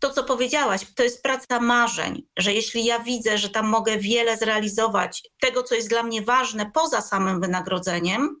to, 0.00 0.10
co 0.10 0.24
powiedziałaś, 0.24 0.80
to 0.96 1.02
jest 1.02 1.22
praca 1.22 1.60
marzeń, 1.60 2.26
że 2.38 2.52
jeśli 2.52 2.84
ja 2.84 2.98
widzę, 2.98 3.38
że 3.38 3.50
tam 3.50 3.66
mogę 3.66 3.98
wiele 3.98 4.36
zrealizować 4.36 5.22
tego, 5.40 5.62
co 5.62 5.74
jest 5.74 5.88
dla 5.88 6.02
mnie 6.02 6.22
ważne 6.22 6.70
poza 6.74 7.00
samym 7.00 7.40
wynagrodzeniem, 7.40 8.40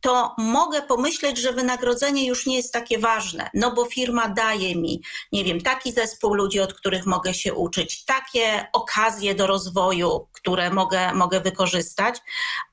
to 0.00 0.34
mogę 0.38 0.82
pomyśleć, 0.82 1.38
że 1.38 1.52
wynagrodzenie 1.52 2.26
już 2.26 2.46
nie 2.46 2.56
jest 2.56 2.72
takie 2.72 2.98
ważne, 2.98 3.50
no 3.54 3.72
bo 3.74 3.84
firma 3.84 4.28
daje 4.28 4.76
mi, 4.76 5.02
nie 5.32 5.44
wiem, 5.44 5.60
taki 5.60 5.92
zespół 5.92 6.34
ludzi, 6.34 6.60
od 6.60 6.74
których 6.74 7.06
mogę 7.06 7.34
się 7.34 7.54
uczyć, 7.54 8.04
takie 8.04 8.66
okazje 8.72 9.34
do 9.34 9.46
rozwoju, 9.46 10.28
które 10.32 10.70
mogę, 10.70 11.14
mogę 11.14 11.40
wykorzystać, 11.40 12.16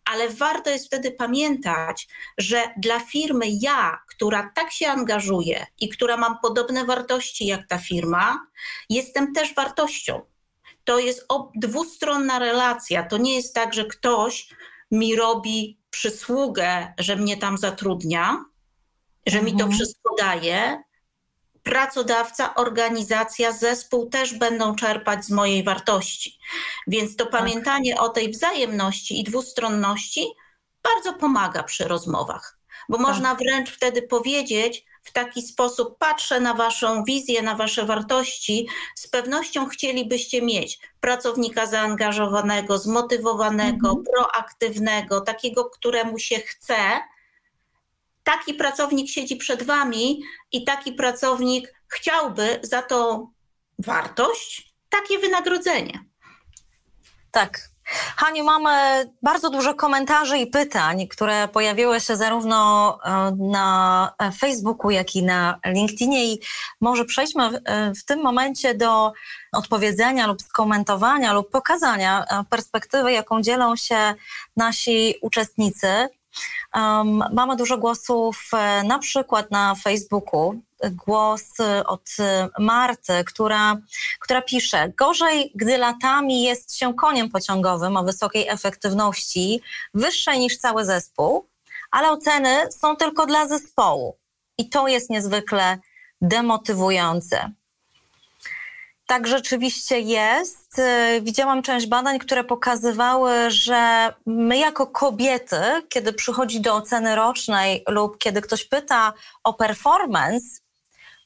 ale 0.06 0.30
warto 0.30 0.70
jest 0.70 0.86
wtedy 0.86 1.12
pamiętać, 1.12 2.08
że 2.38 2.64
dla 2.78 3.00
firmy 3.00 3.46
ja, 3.62 4.00
która 4.08 4.52
tak 4.56 4.72
się 4.72 4.88
angażuje 4.88 5.66
i 5.80 5.90
która 5.90 6.18
mam 6.18 6.40
podobne 6.40 6.86
wartości 6.86 7.46
jak 7.46 7.68
ta 7.68 7.78
firma, 7.78 8.48
jestem 8.90 9.34
też 9.34 9.56
wartością. 9.56 10.22
To 10.84 11.00
jest 11.00 11.26
dwustronna 11.56 12.40
relacja. 12.40 13.04
To 13.04 13.18
nie 13.18 13.36
jest 13.36 13.56
tak, 13.56 13.74
że 13.74 13.86
ktoś 13.86 14.50
mi 14.92 15.16
robi 15.16 15.80
przysługę, 15.90 16.94
że 17.00 17.16
mnie 17.16 17.38
tam 17.38 17.58
zatrudnia, 17.58 18.46
że 19.26 19.42
mi 19.42 19.52
to 19.52 19.64
mhm. 19.64 19.72
wszystko 19.72 20.16
daje. 20.18 20.84
Pracodawca, 21.64 22.56
organizacja, 22.56 23.52
zespół 23.52 24.10
też 24.10 24.34
będą 24.34 24.76
czerpać 24.76 25.26
z 25.26 25.32
mojej 25.32 25.64
wartości. 25.64 26.40
Więc 26.88 27.16
to 27.16 27.26
tak. 27.26 27.34
pamiętanie 27.34 28.00
o 28.00 28.10
tej 28.10 28.32
wzajemności 28.32 29.20
i 29.20 29.24
dwustronności 29.24 30.26
bardzo 30.84 31.14
pomaga 31.14 31.64
przy 31.64 31.88
rozmowach, 31.88 32.60
bo 32.90 32.98
tak. 32.98 33.08
można 33.08 33.36
wręcz 33.36 33.70
wtedy 33.70 34.02
powiedzieć, 34.02 34.86
w 35.06 35.12
taki 35.12 35.42
sposób 35.42 35.98
patrzę 35.98 36.40
na 36.40 36.54
Waszą 36.54 37.04
wizję, 37.04 37.42
na 37.42 37.56
Wasze 37.56 37.86
wartości, 37.86 38.68
z 38.96 39.08
pewnością 39.08 39.68
chcielibyście 39.68 40.42
mieć 40.42 40.80
pracownika 41.00 41.66
zaangażowanego, 41.66 42.78
zmotywowanego, 42.78 43.90
mhm. 43.90 44.04
proaktywnego, 44.14 45.22
takiego, 45.22 45.66
któremu 45.66 46.20
się 46.20 46.36
chce. 46.36 46.78
Taki 48.24 48.54
pracownik 48.54 49.10
siedzi 49.10 49.36
przed 49.36 49.64
Wami 49.64 50.24
i 50.52 50.64
taki 50.64 50.94
pracownik 50.94 51.74
chciałby 51.88 52.60
za 52.64 52.82
tą 52.82 53.28
wartość 53.80 54.74
takie 54.90 55.20
wynagrodzenie. 55.20 56.00
Tak, 57.32 57.70
Haniu, 58.16 58.44
mamy 58.44 59.06
bardzo 59.22 59.50
dużo 59.50 59.74
komentarzy 59.74 60.38
i 60.38 60.48
pytań, 60.48 61.08
które 61.08 61.48
pojawiły 61.48 62.00
się 62.00 62.16
zarówno 62.16 63.00
e, 63.04 63.32
na 63.40 64.12
Facebooku, 64.40 64.92
jak 64.92 65.16
i 65.16 65.24
na 65.24 65.60
LinkedInie 65.66 66.34
i 66.34 66.40
może 66.82 67.06
przejdźmy 67.06 67.50
w 68.02 68.06
tym 68.06 68.24
momencie 68.24 68.76
do 68.76 69.14
odpowiedzenia 69.54 70.28
lub 70.28 70.42
skomentowania 70.42 71.34
lub 71.34 71.50
pokazania 71.52 72.26
e, 72.26 72.44
perspektywy, 72.50 73.12
jaką 73.12 73.42
dzielą 73.42 73.76
się 73.76 74.14
nasi 74.58 75.16
uczestnicy. 75.22 76.10
Um, 76.76 77.24
mamy 77.34 77.56
dużo 77.56 77.78
głosów 77.78 78.50
e, 78.54 78.84
na 78.84 79.00
przykład 79.00 79.52
na 79.52 79.76
Facebooku 79.76 80.56
głos 80.92 81.44
od 81.86 82.10
Marty, 82.60 83.24
która, 83.26 83.78
która 84.20 84.42
pisze: 84.42 84.90
Gorzej, 84.98 85.52
gdy 85.56 85.78
latami 85.78 86.44
jest 86.44 86.78
się 86.78 86.94
koniem 86.94 87.30
pociągowym 87.30 87.98
o 87.98 88.04
wysokiej 88.04 88.48
efektywności, 88.48 89.62
wyższej 89.94 90.40
niż 90.40 90.58
cały 90.58 90.86
zespół, 90.86 91.48
ale 91.92 92.12
oceny 92.12 92.72
są 92.72 92.96
tylko 92.96 93.26
dla 93.26 93.48
zespołu. 93.48 94.18
I 94.58 94.70
to 94.70 94.88
jest 94.88 95.10
niezwykle 95.10 95.78
demotywujące. 96.22 97.52
Tak 99.08 99.28
rzeczywiście 99.28 100.00
jest. 100.00 100.82
Widziałam 101.22 101.62
część 101.62 101.88
badań, 101.88 102.20
które 102.20 102.44
pokazywały, 102.44 103.52
że 103.52 104.14
my 104.26 104.58
jako 104.58 104.88
kobiety, 104.88 105.62
kiedy 105.90 106.14
przychodzi 106.14 106.62
do 106.62 106.76
oceny 106.76 107.16
rocznej 107.16 107.84
lub 107.88 108.18
kiedy 108.18 108.42
ktoś 108.42 108.64
pyta 108.64 109.14
o 109.44 109.54
performance, 109.54 110.48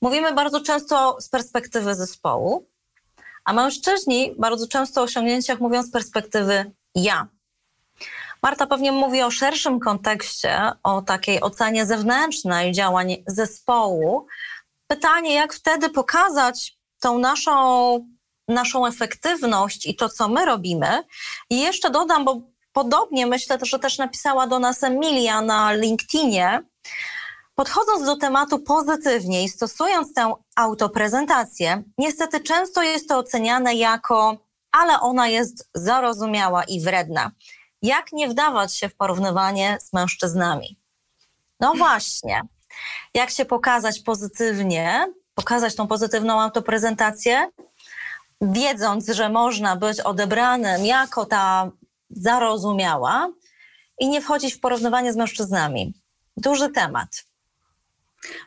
Mówimy 0.02 0.34
bardzo 0.34 0.62
często 0.62 1.18
z 1.22 1.30
perspektywy 1.30 1.96
zespołu, 1.96 2.66
a 3.46 3.54
mężczyźni 3.54 4.34
bardzo 4.38 4.68
często 4.68 5.02
o 5.02 5.04
osiągnięciach 5.04 5.60
mówią 5.60 5.84
z 5.84 5.92
perspektywy 5.92 6.72
ja. 6.96 7.28
Marta 8.42 8.68
pewnie 8.68 8.92
mówi 8.92 9.22
o 9.22 9.32
szerszym 9.32 9.80
kontekście, 9.80 10.72
o 10.84 11.02
takiej 11.02 11.42
ocenie 11.42 11.86
zewnętrznej 11.86 12.72
działań 12.72 13.24
zespołu. 13.28 14.28
Pytanie, 14.88 15.34
jak 15.34 15.54
wtedy 15.54 15.90
pokazać 15.90 16.78
tą 17.00 17.20
naszą, 17.20 18.08
naszą 18.48 18.86
efektywność 18.86 19.86
i 19.86 19.96
to, 19.96 20.10
co 20.10 20.28
my 20.28 20.46
robimy. 20.46 21.04
I 21.50 21.60
jeszcze 21.60 21.90
dodam, 21.90 22.26
bo 22.26 22.42
podobnie 22.74 23.26
myślę, 23.28 23.58
że 23.62 23.80
też 23.80 23.98
napisała 23.98 24.48
do 24.48 24.60
nas 24.60 24.84
Emilia 24.84 25.42
na 25.42 25.74
LinkedInie, 25.74 26.64
Podchodząc 27.60 28.06
do 28.06 28.16
tematu 28.16 28.60
pozytywnie 28.60 29.44
i 29.44 29.50
stosując 29.50 30.14
tę 30.14 30.34
autoprezentację, 30.56 31.84
niestety 31.98 32.40
często 32.40 32.84
jest 32.84 33.10
to 33.10 33.18
oceniane 33.18 33.76
jako, 33.76 34.38
ale 34.72 35.00
ona 35.00 35.28
jest 35.28 35.70
zarozumiała 35.76 36.64
i 36.64 36.82
wredna. 36.82 37.32
Jak 37.82 38.12
nie 38.12 38.28
wdawać 38.28 38.76
się 38.76 38.90
w 38.90 38.96
porównywanie 38.96 39.78
z 39.82 39.94
mężczyznami? 39.94 40.80
No 41.60 41.74
właśnie, 41.74 42.42
jak 43.14 43.30
się 43.30 43.46
pokazać 43.46 44.00
pozytywnie, 44.00 45.14
pokazać 45.34 45.76
tą 45.76 45.88
pozytywną 45.88 46.42
autoprezentację, 46.42 47.50
wiedząc, 48.42 49.08
że 49.08 49.30
można 49.30 49.76
być 49.76 50.00
odebranym 50.00 50.86
jako 50.86 51.26
ta 51.26 51.72
zarozumiała 52.10 53.30
i 54.00 54.10
nie 54.10 54.22
wchodzić 54.22 54.54
w 54.54 54.60
porównywanie 54.60 55.14
z 55.14 55.16
mężczyznami. 55.16 55.94
Duży 56.38 56.70
temat. 56.70 57.29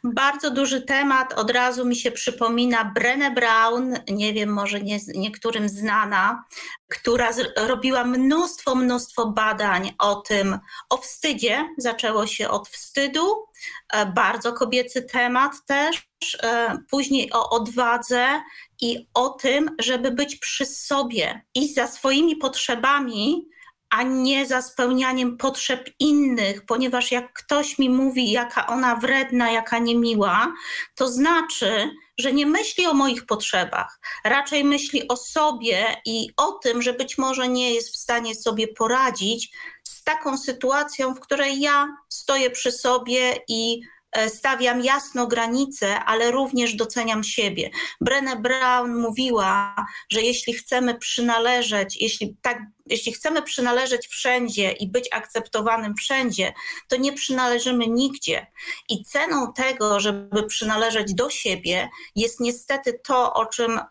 Bardzo 0.04 0.50
duży 0.50 0.82
temat. 0.82 1.32
Od 1.32 1.50
razu 1.50 1.86
mi 1.86 1.96
się 1.96 2.10
przypomina 2.10 2.92
Brené 2.96 3.34
Brown, 3.34 3.94
nie 4.10 4.32
wiem, 4.32 4.52
może 4.52 4.80
nie, 4.80 4.98
niektórym 5.14 5.68
znana, 5.68 6.44
która 6.88 7.30
robiła 7.56 8.04
mnóstwo, 8.04 8.74
mnóstwo 8.74 9.26
badań 9.26 9.94
o 9.98 10.14
tym, 10.14 10.58
o 10.90 10.96
wstydzie. 10.96 11.68
Zaczęło 11.78 12.26
się 12.26 12.48
od 12.48 12.68
wstydu, 12.68 13.46
e, 13.92 14.06
bardzo 14.06 14.52
kobiecy 14.52 15.02
temat 15.02 15.52
też. 15.66 16.08
E, 16.42 16.78
później 16.90 17.32
o 17.32 17.50
odwadze 17.50 18.42
i 18.80 19.06
o 19.14 19.28
tym, 19.28 19.70
żeby 19.78 20.10
być 20.10 20.36
przy 20.36 20.66
sobie 20.66 21.44
i 21.54 21.72
za 21.74 21.86
swoimi 21.86 22.36
potrzebami, 22.36 23.48
a 23.92 24.02
nie 24.02 24.46
za 24.46 24.62
spełnianiem 24.62 25.36
potrzeb 25.36 25.90
innych, 25.98 26.66
ponieważ 26.66 27.12
jak 27.12 27.32
ktoś 27.32 27.78
mi 27.78 27.90
mówi, 27.90 28.30
jaka 28.30 28.66
ona 28.66 28.96
wredna, 28.96 29.50
jaka 29.50 29.78
niemiła, 29.78 30.52
to 30.94 31.08
znaczy, 31.08 31.90
że 32.18 32.32
nie 32.32 32.46
myśli 32.46 32.86
o 32.86 32.94
moich 32.94 33.26
potrzebach, 33.26 34.00
raczej 34.24 34.64
myśli 34.64 35.08
o 35.08 35.16
sobie 35.16 35.86
i 36.06 36.30
o 36.36 36.52
tym, 36.52 36.82
że 36.82 36.92
być 36.92 37.18
może 37.18 37.48
nie 37.48 37.74
jest 37.74 37.94
w 37.94 37.96
stanie 37.96 38.34
sobie 38.34 38.68
poradzić 38.68 39.52
z 39.84 40.02
taką 40.04 40.38
sytuacją, 40.38 41.14
w 41.14 41.20
której 41.20 41.60
ja 41.60 41.96
stoję 42.08 42.50
przy 42.50 42.72
sobie 42.72 43.36
i 43.48 43.80
stawiam 44.28 44.80
jasno 44.80 45.26
granice, 45.26 46.04
ale 46.04 46.30
również 46.30 46.74
doceniam 46.74 47.24
siebie. 47.24 47.70
Brené 48.04 48.40
Brown 48.40 49.00
mówiła, 49.00 49.74
że 50.10 50.22
jeśli 50.22 50.52
chcemy 50.52 50.98
przynależeć, 50.98 51.96
jeśli 52.00 52.36
tak 52.42 52.58
jeśli 52.86 53.12
chcemy 53.12 53.42
przynależeć 53.42 54.06
wszędzie 54.06 54.72
i 54.72 54.88
być 54.88 55.08
akceptowanym 55.12 55.94
wszędzie, 55.94 56.52
to 56.88 56.96
nie 56.96 57.12
przynależymy 57.12 57.86
nigdzie. 57.86 58.46
I 58.88 59.04
ceną 59.04 59.52
tego, 59.52 60.00
żeby 60.00 60.42
przynależeć 60.42 61.14
do 61.14 61.30
siebie, 61.30 61.88
jest 62.16 62.40
niestety 62.40 63.00
to, 63.06 63.34
o 63.34 63.46
czym 63.46 63.78
e, 63.78 63.84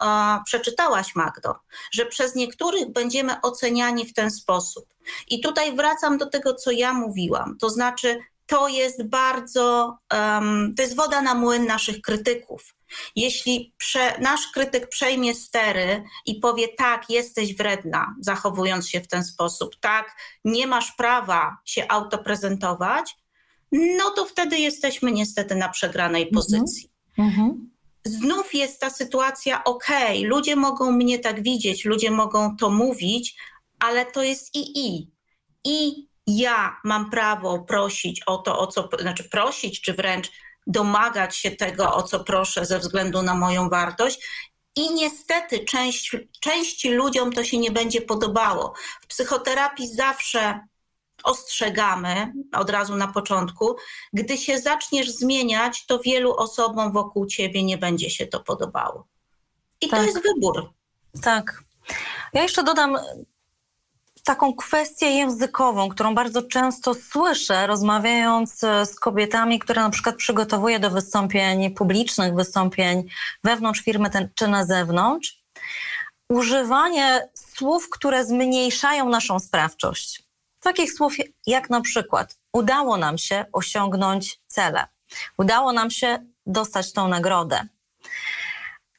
przeczytałaś, 0.45 1.15
Magdo, 1.15 1.55
że 1.91 2.05
przez 2.05 2.35
niektórych 2.35 2.91
będziemy 2.91 3.41
oceniani 3.41 4.05
w 4.05 4.13
ten 4.13 4.31
sposób. 4.31 4.85
I 5.27 5.41
tutaj 5.41 5.75
wracam 5.75 6.17
do 6.17 6.25
tego, 6.25 6.53
co 6.53 6.71
ja 6.71 6.93
mówiłam, 6.93 7.57
to 7.59 7.69
znaczy 7.69 8.19
to 8.51 8.67
jest 8.67 9.03
bardzo, 9.03 9.97
um, 10.13 10.73
to 10.75 10.81
jest 10.81 10.95
woda 10.95 11.21
na 11.21 11.33
młyn 11.33 11.65
naszych 11.65 12.01
krytyków. 12.01 12.75
Jeśli 13.15 13.73
prze, 13.77 14.19
nasz 14.19 14.47
krytyk 14.53 14.89
przejmie 14.89 15.35
stery 15.35 16.03
i 16.25 16.35
powie 16.35 16.67
tak, 16.67 17.09
jesteś 17.09 17.55
wredna, 17.55 18.15
zachowując 18.21 18.89
się 18.89 19.01
w 19.01 19.07
ten 19.07 19.23
sposób, 19.23 19.75
tak, 19.79 20.15
nie 20.45 20.67
masz 20.67 20.91
prawa 20.91 21.57
się 21.65 21.87
autoprezentować, 21.87 23.15
no 23.71 24.09
to 24.15 24.25
wtedy 24.25 24.57
jesteśmy 24.57 25.11
niestety 25.11 25.55
na 25.55 25.69
przegranej 25.69 26.23
mhm. 26.23 26.35
pozycji. 26.35 26.89
Mhm. 27.17 27.69
Znów 28.05 28.53
jest 28.53 28.79
ta 28.79 28.89
sytuacja, 28.89 29.63
okej, 29.63 30.17
okay, 30.17 30.29
ludzie 30.29 30.55
mogą 30.55 30.91
mnie 30.91 31.19
tak 31.19 31.43
widzieć, 31.43 31.85
ludzie 31.85 32.11
mogą 32.11 32.57
to 32.57 32.69
mówić, 32.69 33.35
ale 33.79 34.05
to 34.05 34.23
jest 34.23 34.55
i 34.55 34.87
i. 34.87 35.11
I 35.65 36.07
ja 36.27 36.79
mam 36.83 37.09
prawo 37.09 37.59
prosić 37.59 38.21
o 38.25 38.37
to, 38.37 38.59
o 38.59 38.67
co, 38.67 38.89
znaczy 38.99 39.23
prosić, 39.23 39.81
czy 39.81 39.93
wręcz 39.93 40.31
domagać 40.67 41.35
się 41.35 41.51
tego, 41.51 41.93
o 41.93 42.03
co 42.03 42.23
proszę 42.23 42.65
ze 42.65 42.79
względu 42.79 43.21
na 43.21 43.35
moją 43.35 43.69
wartość. 43.69 44.27
I 44.75 44.93
niestety 44.93 45.65
część, 45.65 46.15
części 46.39 46.91
ludziom 46.91 47.31
to 47.31 47.43
się 47.43 47.57
nie 47.57 47.71
będzie 47.71 48.01
podobało. 48.01 48.73
W 49.01 49.07
psychoterapii 49.07 49.87
zawsze 49.87 50.59
ostrzegamy 51.23 52.33
od 52.53 52.69
razu 52.69 52.95
na 52.95 53.07
początku, 53.07 53.75
gdy 54.13 54.37
się 54.37 54.59
zaczniesz 54.59 55.09
zmieniać, 55.09 55.85
to 55.85 55.99
wielu 55.99 56.35
osobom 56.35 56.91
wokół 56.91 57.25
ciebie 57.25 57.63
nie 57.63 57.77
będzie 57.77 58.09
się 58.09 58.27
to 58.27 58.39
podobało. 58.39 59.07
I 59.81 59.89
tak. 59.89 59.99
to 59.99 60.05
jest 60.05 60.23
wybór. 60.23 60.73
Tak. 61.21 61.63
Ja 62.33 62.41
jeszcze 62.43 62.63
dodam 62.63 62.97
taką 64.23 64.53
kwestię 64.53 65.05
językową, 65.05 65.89
którą 65.89 66.15
bardzo 66.15 66.41
często 66.43 66.93
słyszę, 66.93 67.67
rozmawiając 67.67 68.63
e, 68.63 68.85
z 68.85 68.99
kobietami, 68.99 69.59
które 69.59 69.81
na 69.81 69.89
przykład 69.89 70.15
przygotowuję 70.15 70.79
do 70.79 70.89
wystąpień 70.89 71.71
publicznych, 71.71 72.35
wystąpień 72.35 73.03
wewnątrz 73.43 73.81
firmy 73.81 74.09
ten, 74.09 74.29
czy 74.35 74.47
na 74.47 74.65
zewnątrz. 74.65 75.41
Używanie 76.29 77.29
słów, 77.35 77.89
które 77.89 78.25
zmniejszają 78.25 79.09
naszą 79.09 79.39
sprawczość. 79.39 80.23
Takich 80.59 80.93
słów 80.93 81.13
jak 81.47 81.69
na 81.69 81.81
przykład 81.81 82.37
udało 82.53 82.97
nam 82.97 83.17
się 83.17 83.45
osiągnąć 83.53 84.39
cele, 84.47 84.87
udało 85.37 85.73
nam 85.73 85.91
się 85.91 86.25
dostać 86.45 86.93
tą 86.93 87.07
nagrodę. 87.07 87.67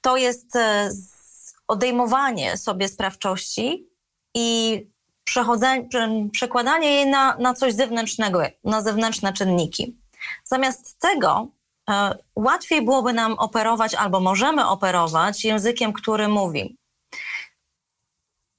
To 0.00 0.16
jest 0.16 0.56
e, 0.56 0.90
odejmowanie 1.68 2.56
sobie 2.56 2.88
sprawczości 2.88 3.88
i 4.35 4.91
przekładanie 6.32 6.90
jej 6.90 7.06
na, 7.06 7.37
na 7.37 7.54
coś 7.54 7.74
zewnętrznego, 7.74 8.42
na 8.64 8.82
zewnętrzne 8.82 9.32
czynniki. 9.32 9.96
Zamiast 10.44 10.98
tego 10.98 11.48
e, 11.90 12.14
łatwiej 12.37 12.82
byłoby 12.82 13.12
nam 13.12 13.32
operować 13.32 13.94
albo 13.94 14.20
możemy 14.20 14.68
operować 14.68 15.44
językiem, 15.44 15.92
który 15.92 16.28
mówi: 16.28 16.76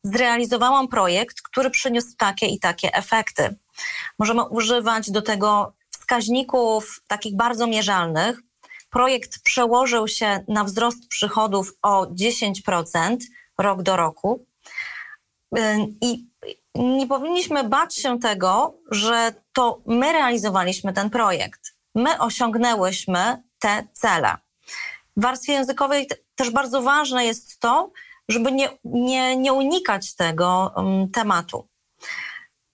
Zrealizowałam 0.03 0.87
projekt, 0.87 1.41
który 1.41 1.69
przyniósł 1.69 2.15
takie 2.17 2.45
i 2.47 2.59
takie 2.59 2.93
efekty. 2.93 3.55
Możemy 4.19 4.43
używać 4.43 5.11
do 5.11 5.21
tego 5.21 5.73
wskaźników 5.89 7.01
takich 7.07 7.35
bardzo 7.35 7.67
mierzalnych. 7.67 8.39
Projekt 8.89 9.43
przełożył 9.43 10.07
się 10.07 10.43
na 10.47 10.63
wzrost 10.63 11.07
przychodów 11.07 11.73
o 11.81 12.05
10% 12.05 13.17
rok 13.57 13.83
do 13.83 13.95
roku. 13.97 14.45
I 16.01 16.32
nie 16.75 17.07
powinniśmy 17.07 17.63
bać 17.63 17.95
się 17.95 18.19
tego, 18.19 18.73
że 18.91 19.33
to 19.53 19.81
my 19.85 20.13
realizowaliśmy 20.13 20.93
ten 20.93 21.09
projekt. 21.09 21.75
My 21.95 22.19
osiągnęłyśmy 22.19 23.43
te 23.59 23.87
cele. 23.93 24.37
W 25.17 25.21
warstwie 25.21 25.53
językowej 25.53 26.09
też 26.35 26.49
bardzo 26.49 26.81
ważne 26.81 27.25
jest 27.25 27.59
to, 27.59 27.91
żeby 28.29 28.51
nie, 28.51 28.69
nie, 28.83 29.37
nie 29.37 29.53
unikać 29.53 30.15
tego 30.15 30.71
um, 30.75 31.11
tematu. 31.11 31.67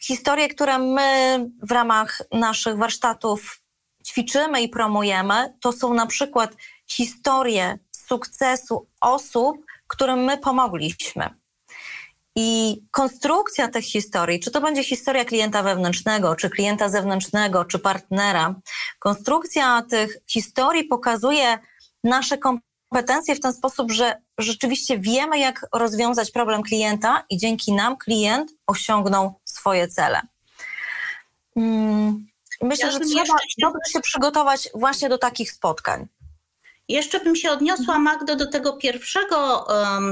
Historie, 0.01 0.47
które 0.47 0.79
my 0.79 1.39
w 1.61 1.71
ramach 1.71 2.21
naszych 2.31 2.77
warsztatów 2.77 3.61
ćwiczymy 4.05 4.61
i 4.61 4.69
promujemy, 4.69 5.53
to 5.61 5.71
są 5.71 5.93
na 5.93 6.05
przykład 6.05 6.51
historie 6.87 7.79
sukcesu 7.91 8.87
osób, 9.01 9.57
którym 9.87 10.19
my 10.19 10.37
pomogliśmy. 10.37 11.29
I 12.41 12.81
konstrukcja 12.91 13.67
tych 13.67 13.85
historii, 13.85 14.39
czy 14.39 14.51
to 14.51 14.61
będzie 14.61 14.83
historia 14.83 15.25
klienta 15.25 15.63
wewnętrznego, 15.63 16.35
czy 16.35 16.49
klienta 16.49 16.89
zewnętrznego, 16.89 17.65
czy 17.65 17.79
partnera, 17.79 18.55
konstrukcja 18.99 19.81
tych 19.89 20.17
historii 20.27 20.83
pokazuje 20.83 21.59
nasze 22.03 22.37
kompetencje 22.37 23.35
w 23.35 23.39
ten 23.39 23.53
sposób, 23.53 23.91
że 23.91 24.21
rzeczywiście 24.37 24.99
wiemy, 24.99 25.39
jak 25.39 25.65
rozwiązać 25.73 26.31
problem 26.31 26.63
klienta 26.63 27.23
i 27.29 27.37
dzięki 27.37 27.73
nam 27.73 27.97
klient 27.97 28.51
osiągnął 28.67 29.39
swoje 29.45 29.87
cele. 29.87 30.21
Hmm, 31.53 32.27
myślę, 32.61 32.85
ja 32.85 32.91
że 32.91 32.99
trzeba 32.99 33.35
dobrze 33.61 33.91
się 33.93 34.01
przygotować 34.01 34.69
właśnie 34.75 35.09
do 35.09 35.17
takich 35.17 35.51
spotkań. 35.51 36.07
Jeszcze 36.89 37.19
bym 37.19 37.35
się 37.35 37.51
odniosła, 37.51 37.95
mhm. 37.95 38.03
Magdo, 38.03 38.35
do 38.35 38.47
tego 38.47 38.73
pierwszego, 38.73 39.67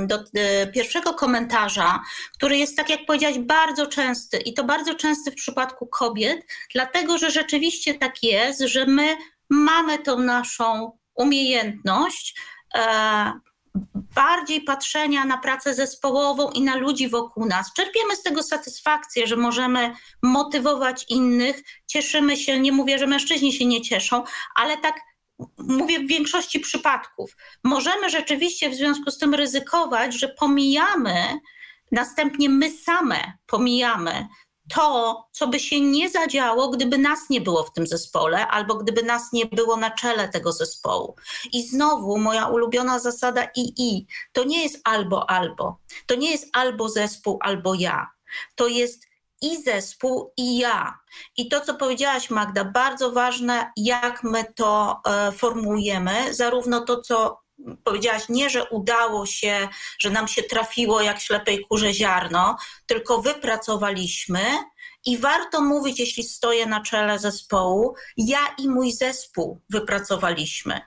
do 0.07 0.23
e, 0.35 0.67
pierwszego 0.67 1.13
komentarza, 1.13 2.01
który 2.33 2.57
jest, 2.57 2.77
tak 2.77 2.89
jak 2.89 3.05
powiedziałaś, 3.05 3.39
bardzo 3.39 3.87
częsty 3.87 4.37
i 4.37 4.53
to 4.53 4.63
bardzo 4.63 4.95
częsty 4.95 5.31
w 5.31 5.35
przypadku 5.35 5.87
kobiet, 5.87 6.45
dlatego 6.73 7.17
że 7.17 7.31
rzeczywiście 7.31 7.93
tak 7.93 8.23
jest, 8.23 8.61
że 8.61 8.85
my 8.85 9.17
mamy 9.49 9.99
tą 9.99 10.19
naszą 10.19 10.97
umiejętność 11.15 12.39
e, 12.75 13.33
bardziej 14.15 14.61
patrzenia 14.61 15.25
na 15.25 15.37
pracę 15.37 15.73
zespołową 15.73 16.49
i 16.49 16.61
na 16.61 16.75
ludzi 16.75 17.09
wokół 17.09 17.45
nas. 17.45 17.73
Czerpiemy 17.73 18.15
z 18.15 18.23
tego 18.23 18.43
satysfakcję, 18.43 19.27
że 19.27 19.35
możemy 19.35 19.93
motywować 20.23 21.05
innych, 21.09 21.63
cieszymy 21.87 22.37
się, 22.37 22.59
nie 22.59 22.71
mówię, 22.71 22.99
że 22.99 23.07
mężczyźni 23.07 23.53
się 23.53 23.65
nie 23.65 23.81
cieszą, 23.81 24.23
ale 24.55 24.77
tak 24.77 24.95
mówię 25.57 25.99
w 25.99 26.07
większości 26.07 26.59
przypadków. 26.59 27.35
Możemy 27.63 28.09
rzeczywiście 28.09 28.69
w 28.69 28.75
związku 28.75 29.11
z 29.11 29.17
tym 29.17 29.33
ryzykować, 29.33 30.13
że 30.13 30.27
pomijamy, 30.27 31.39
następnie 31.91 32.49
my 32.49 32.71
same 32.71 33.33
pomijamy 33.45 34.27
to, 34.73 35.23
co 35.31 35.47
by 35.47 35.59
się 35.59 35.81
nie 35.81 36.09
zadziało, 36.09 36.69
gdyby 36.69 36.97
nas 36.97 37.19
nie 37.29 37.41
było 37.41 37.63
w 37.63 37.73
tym 37.73 37.87
zespole, 37.87 38.47
albo 38.47 38.75
gdyby 38.75 39.03
nas 39.03 39.33
nie 39.33 39.45
było 39.45 39.77
na 39.77 39.91
czele 39.91 40.29
tego 40.29 40.51
zespołu. 40.51 41.15
I 41.51 41.67
znowu 41.67 42.17
moja 42.17 42.47
ulubiona 42.47 42.99
zasada 42.99 43.47
II 43.57 44.07
to 44.31 44.43
nie 44.43 44.63
jest 44.63 44.79
albo 44.83 45.29
albo. 45.29 45.79
To 46.05 46.15
nie 46.15 46.31
jest 46.31 46.49
albo 46.53 46.89
zespół, 46.89 47.37
albo 47.41 47.73
ja. 47.73 48.07
To 48.55 48.67
jest 48.67 49.06
i 49.41 49.63
zespół, 49.63 50.33
i 50.37 50.57
ja. 50.57 50.99
I 51.37 51.49
to, 51.49 51.61
co 51.61 51.73
powiedziałaś, 51.73 52.29
Magda, 52.29 52.63
bardzo 52.65 53.11
ważne, 53.11 53.71
jak 53.77 54.23
my 54.23 54.45
to 54.55 55.01
e, 55.05 55.31
formułujemy, 55.31 56.33
zarówno 56.33 56.81
to, 56.81 57.01
co 57.01 57.47
powiedziałaś, 57.83 58.29
nie, 58.29 58.49
że 58.49 58.69
udało 58.69 59.25
się, 59.25 59.67
że 59.99 60.09
nam 60.09 60.27
się 60.27 60.43
trafiło 60.43 61.01
jak 61.01 61.19
ślepej 61.19 61.65
kurze 61.65 61.93
ziarno, 61.93 62.57
tylko 62.85 63.21
wypracowaliśmy. 63.21 64.41
I 65.05 65.17
warto 65.17 65.61
mówić, 65.61 65.99
jeśli 65.99 66.23
stoję 66.23 66.65
na 66.65 66.81
czele 66.81 67.19
zespołu, 67.19 67.95
ja 68.17 68.39
i 68.57 68.69
mój 68.69 68.91
zespół 68.91 69.61
wypracowaliśmy. 69.69 70.81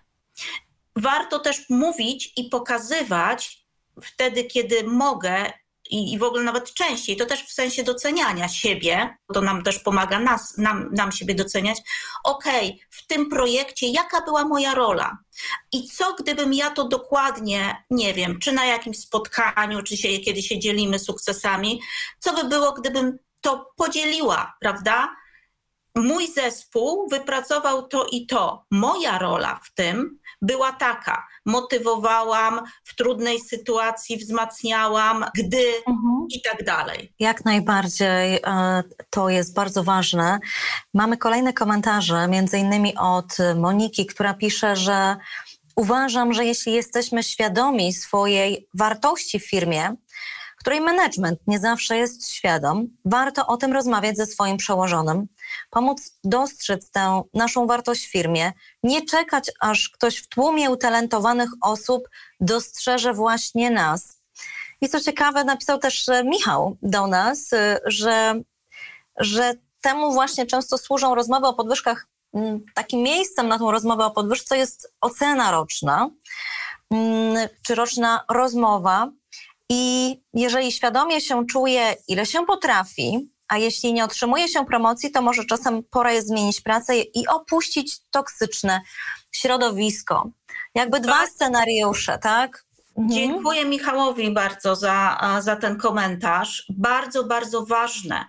Warto 0.97 1.39
też 1.39 1.69
mówić 1.69 2.33
i 2.37 2.45
pokazywać 2.45 3.67
wtedy, 4.03 4.45
kiedy 4.45 4.85
mogę 4.85 5.53
i, 5.91 6.13
i 6.13 6.19
w 6.19 6.23
ogóle 6.23 6.43
nawet 6.43 6.75
częściej, 6.75 7.17
to 7.17 7.27
też 7.27 7.43
w 7.43 7.53
sensie 7.53 7.83
doceniania 7.83 8.49
siebie, 8.49 9.17
to 9.35 9.41
nam 9.41 9.63
też 9.63 9.79
pomaga 9.79 10.21
nas, 10.21 10.59
nam, 10.59 10.91
nam 10.93 11.13
siebie 11.13 11.35
doceniać. 11.35 11.79
Okej, 12.25 12.69
okay, 12.69 12.79
w 12.91 13.07
tym 13.07 13.29
projekcie 13.29 13.89
jaka 13.89 14.21
była 14.21 14.45
moja 14.45 14.75
rola? 14.75 15.19
I 15.73 15.89
co 15.89 16.15
gdybym 16.15 16.55
ja 16.55 16.71
to 16.71 16.89
dokładnie, 16.89 17.85
nie 17.91 18.15
wiem, 18.15 18.39
czy 18.39 18.53
na 18.53 18.67
jakimś 18.67 18.99
spotkaniu, 18.99 19.83
czy 19.83 19.97
się, 19.97 20.19
kiedy 20.19 20.43
się 20.43 20.59
dzielimy 20.59 20.99
sukcesami, 20.99 21.81
co 22.19 22.33
by 22.33 22.45
było, 22.49 22.73
gdybym 22.73 23.19
to 23.41 23.73
podzieliła, 23.77 24.57
prawda? 24.61 25.17
Mój 25.95 26.29
zespół 26.29 27.09
wypracował 27.09 27.89
to 27.89 28.07
i 28.13 28.27
to. 28.27 28.65
Moja 28.71 29.19
rola 29.19 29.61
w 29.65 29.75
tym 29.75 30.20
była 30.43 30.73
taka: 30.73 31.27
motywowałam 31.47 32.61
w 32.85 32.97
trudnej 32.97 33.41
sytuacji, 33.41 34.17
wzmacniałam, 34.17 35.25
gdy 35.35 35.67
mhm. 35.87 36.27
i 36.31 36.43
tak 36.43 36.65
dalej. 36.65 37.13
Jak 37.19 37.45
najbardziej 37.45 38.35
e, 38.37 38.83
to 39.11 39.29
jest 39.29 39.55
bardzo 39.55 39.85
ważne. 39.85 40.39
Mamy 40.95 41.17
kolejne 41.17 41.53
komentarze, 41.53 42.29
między 42.29 42.59
innymi 42.59 42.97
od 42.97 43.37
Moniki, 43.57 44.07
która 44.07 44.35
pisze, 44.35 44.77
że 44.77 45.17
uważam, 45.77 46.33
że 46.33 46.45
jeśli 46.45 46.73
jesteśmy 46.73 47.23
świadomi 47.23 47.93
swojej 47.93 48.69
wartości 48.75 49.41
w 49.41 49.49
firmie, 49.49 49.95
której 50.61 50.81
management 50.81 51.41
nie 51.47 51.59
zawsze 51.59 51.97
jest 51.97 52.31
świadom, 52.31 52.87
warto 53.05 53.47
o 53.47 53.57
tym 53.57 53.73
rozmawiać 53.73 54.17
ze 54.17 54.27
swoim 54.27 54.57
przełożonym, 54.57 55.27
pomóc 55.71 56.15
dostrzec 56.25 56.91
tę 56.91 57.23
naszą 57.35 57.67
wartość 57.67 58.07
w 58.07 58.13
firmie, 58.13 58.53
nie 58.83 59.07
czekać, 59.07 59.51
aż 59.61 59.89
ktoś 59.89 60.19
w 60.19 60.29
tłumie 60.29 60.71
utalentowanych 60.71 61.51
osób 61.63 62.09
dostrzeże 62.41 63.13
właśnie 63.15 63.71
nas. 63.71 64.19
I 64.81 64.89
co 64.89 65.01
ciekawe, 65.01 65.45
napisał 65.45 65.79
też 65.79 66.07
Michał 66.25 66.77
do 66.83 67.07
nas, 67.07 67.53
y, 67.53 67.81
że, 67.87 68.41
że 69.17 69.55
temu 69.81 70.13
właśnie 70.13 70.47
często 70.47 70.79
służą 70.79 71.15
rozmowy 71.15 71.47
o 71.47 71.55
podwyżkach. 71.55 72.07
Mm, 72.35 72.61
takim 72.75 73.03
miejscem 73.03 73.49
na 73.49 73.59
tą 73.59 73.71
rozmowę 73.71 74.05
o 74.05 74.11
podwyżce 74.11 74.59
jest 74.59 74.93
ocena 75.01 75.51
roczna, 75.51 76.11
mm, 76.91 77.49
czy 77.63 77.75
roczna 77.75 78.25
rozmowa, 78.29 79.11
i 79.73 80.17
jeżeli 80.35 80.73
świadomie 80.73 81.21
się 81.21 81.47
czuje, 81.47 81.95
ile 82.09 82.27
się 82.27 82.47
potrafi, 82.47 83.31
a 83.49 83.59
jeśli 83.59 83.93
nie 83.93 84.05
otrzymuje 84.05 84.49
się 84.49 84.67
promocji, 84.67 85.11
to 85.11 85.23
może 85.23 85.45
czasem 85.45 85.83
pora 85.83 86.13
jest 86.13 86.29
zmienić 86.29 86.61
pracę 86.61 86.99
i 86.99 87.27
opuścić 87.29 87.99
toksyczne 88.11 88.81
środowisko. 89.33 90.31
Jakby 90.75 91.01
dwa 91.01 91.13
tak. 91.21 91.29
scenariusze, 91.29 92.19
tak? 92.19 92.65
Mhm. 92.97 93.09
Dziękuję 93.11 93.65
Michałowi 93.65 94.31
bardzo 94.31 94.77
za, 94.77 95.21
za 95.41 95.57
ten 95.57 95.77
komentarz. 95.77 96.65
Bardzo, 96.69 97.25
bardzo 97.25 97.67
ważne. 97.67 98.25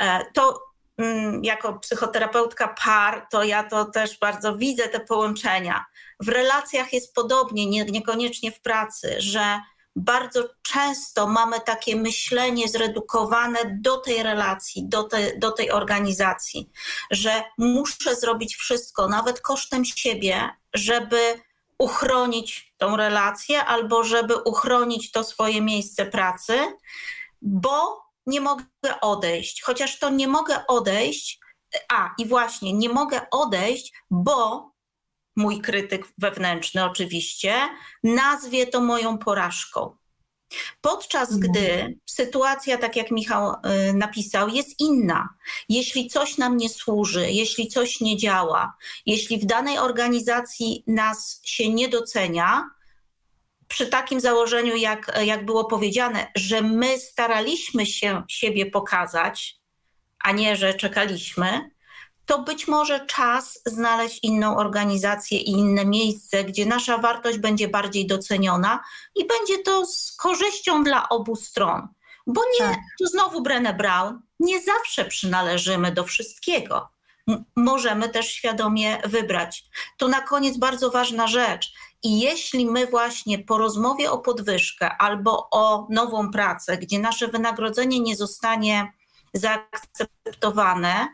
E, 0.00 0.24
to 0.34 0.62
mm, 0.98 1.44
jako 1.44 1.78
psychoterapeutka 1.78 2.74
par, 2.84 3.26
to 3.30 3.44
ja 3.44 3.64
to 3.64 3.84
też 3.84 4.18
bardzo 4.18 4.56
widzę 4.56 4.88
te 4.88 5.00
połączenia. 5.00 5.84
W 6.20 6.28
relacjach 6.28 6.92
jest 6.92 7.14
podobnie, 7.14 7.66
nie, 7.66 7.84
niekoniecznie 7.84 8.52
w 8.52 8.60
pracy, 8.60 9.14
że 9.18 9.60
bardzo 9.96 10.48
często 10.62 11.26
mamy 11.26 11.60
takie 11.60 11.96
myślenie 11.96 12.68
zredukowane 12.68 13.78
do 13.80 13.96
tej 13.96 14.22
relacji, 14.22 14.88
do, 14.88 15.02
te, 15.04 15.38
do 15.38 15.52
tej 15.52 15.70
organizacji, 15.70 16.70
że 17.10 17.42
muszę 17.58 18.16
zrobić 18.16 18.56
wszystko, 18.56 19.08
nawet 19.08 19.40
kosztem 19.40 19.84
siebie, 19.84 20.50
żeby 20.74 21.40
uchronić 21.78 22.74
tą 22.78 22.96
relację 22.96 23.64
albo 23.64 24.04
żeby 24.04 24.36
uchronić 24.36 25.10
to 25.10 25.24
swoje 25.24 25.62
miejsce 25.62 26.06
pracy, 26.06 26.58
bo 27.42 28.02
nie 28.26 28.40
mogę 28.40 28.64
odejść. 29.00 29.62
Chociaż 29.62 29.98
to 29.98 30.10
nie 30.10 30.28
mogę 30.28 30.66
odejść, 30.66 31.38
a 31.88 32.10
i 32.18 32.26
właśnie 32.26 32.72
nie 32.72 32.88
mogę 32.88 33.26
odejść, 33.30 33.92
bo 34.10 34.71
mój 35.36 35.60
krytyk 35.60 36.06
wewnętrzny 36.18 36.84
oczywiście, 36.84 37.54
nazwie 38.04 38.66
to 38.66 38.80
moją 38.80 39.18
porażką. 39.18 39.96
Podczas 40.80 41.32
mhm. 41.32 41.52
gdy 41.52 41.98
sytuacja, 42.06 42.78
tak 42.78 42.96
jak 42.96 43.10
Michał 43.10 43.52
y, 43.52 43.92
napisał, 43.94 44.48
jest 44.48 44.80
inna. 44.80 45.28
Jeśli 45.68 46.08
coś 46.08 46.38
nam 46.38 46.56
nie 46.56 46.68
służy, 46.68 47.30
jeśli 47.30 47.68
coś 47.68 48.00
nie 48.00 48.16
działa, 48.16 48.76
jeśli 49.06 49.38
w 49.38 49.46
danej 49.46 49.78
organizacji 49.78 50.84
nas 50.86 51.40
się 51.44 51.68
nie 51.68 51.88
docenia, 51.88 52.70
przy 53.68 53.86
takim 53.86 54.20
założeniu, 54.20 54.76
jak, 54.76 55.20
jak 55.24 55.44
było 55.44 55.64
powiedziane, 55.64 56.26
że 56.36 56.62
my 56.62 56.98
staraliśmy 56.98 57.86
się 57.86 58.22
siebie 58.28 58.66
pokazać, 58.66 59.56
a 60.24 60.32
nie, 60.32 60.56
że 60.56 60.74
czekaliśmy, 60.74 61.70
to 62.26 62.38
być 62.38 62.68
może 62.68 63.06
czas 63.06 63.60
znaleźć 63.66 64.18
inną 64.22 64.56
organizację 64.56 65.38
i 65.38 65.50
inne 65.50 65.84
miejsce, 65.84 66.44
gdzie 66.44 66.66
nasza 66.66 66.98
wartość 66.98 67.38
będzie 67.38 67.68
bardziej 67.68 68.06
doceniona 68.06 68.80
i 69.14 69.26
będzie 69.26 69.58
to 69.58 69.86
z 69.86 70.16
korzyścią 70.16 70.84
dla 70.84 71.08
obu 71.08 71.36
stron. 71.36 71.88
Bo 72.26 72.42
nie, 72.60 72.66
tak. 72.66 72.78
tu 72.98 73.06
znowu 73.06 73.42
Brené 73.42 73.76
Brown, 73.76 74.22
nie 74.40 74.60
zawsze 74.60 75.04
przynależymy 75.04 75.92
do 75.92 76.04
wszystkiego. 76.04 76.88
M 77.28 77.44
możemy 77.56 78.08
też 78.08 78.32
świadomie 78.32 79.02
wybrać. 79.04 79.64
To 79.98 80.08
na 80.08 80.20
koniec 80.20 80.56
bardzo 80.56 80.90
ważna 80.90 81.26
rzecz. 81.26 81.72
I 82.02 82.20
jeśli 82.20 82.66
my 82.66 82.86
właśnie 82.86 83.38
po 83.38 83.58
rozmowie 83.58 84.10
o 84.10 84.18
podwyżkę 84.18 84.96
albo 84.98 85.48
o 85.50 85.86
nową 85.90 86.30
pracę, 86.30 86.78
gdzie 86.78 86.98
nasze 86.98 87.28
wynagrodzenie 87.28 88.00
nie 88.00 88.16
zostanie 88.16 88.92
zaakceptowane, 89.34 91.08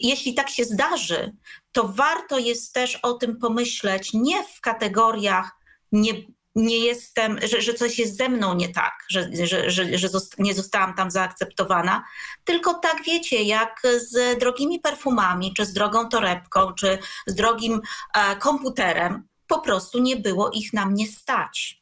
jeśli 0.00 0.34
tak 0.34 0.50
się 0.50 0.64
zdarzy, 0.64 1.32
to 1.72 1.88
warto 1.88 2.38
jest 2.38 2.74
też 2.74 2.96
o 2.96 3.12
tym 3.12 3.38
pomyśleć 3.38 4.10
nie 4.14 4.44
w 4.44 4.60
kategoriach 4.60 5.50
nie, 5.92 6.12
nie 6.54 6.78
jestem, 6.78 7.38
że, 7.42 7.62
że 7.62 7.74
coś 7.74 7.98
jest 7.98 8.16
ze 8.16 8.28
mną 8.28 8.54
nie 8.54 8.68
tak, 8.68 8.92
że, 9.08 9.30
że, 9.46 9.70
że, 9.70 9.98
że 9.98 10.08
nie 10.38 10.54
zostałam 10.54 10.94
tam 10.94 11.10
zaakceptowana, 11.10 12.04
tylko 12.44 12.74
tak 12.74 13.02
wiecie, 13.06 13.42
jak 13.42 13.82
z 14.08 14.38
drogimi 14.38 14.80
perfumami, 14.80 15.54
czy 15.54 15.66
z 15.66 15.72
drogą 15.72 16.08
torebką, 16.08 16.72
czy 16.72 16.98
z 17.26 17.34
drogim 17.34 17.80
e, 18.14 18.36
komputerem, 18.36 19.28
po 19.46 19.60
prostu 19.60 19.98
nie 19.98 20.16
było 20.16 20.50
ich 20.50 20.72
na 20.72 20.86
mnie 20.86 21.06
stać. 21.06 21.80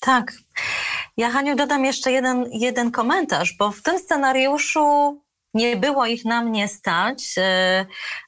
Tak. 0.00 0.32
Ja, 1.16 1.30
Haniu, 1.30 1.56
dodam 1.56 1.84
jeszcze 1.84 2.12
jeden, 2.12 2.46
jeden 2.52 2.90
komentarz, 2.90 3.56
bo 3.58 3.70
w 3.70 3.82
tym 3.82 3.98
scenariuszu 3.98 5.21
nie 5.54 5.76
było 5.76 6.06
ich 6.06 6.24
na 6.24 6.42
mnie 6.42 6.68
stać, 6.68 7.34
y, 7.38 7.42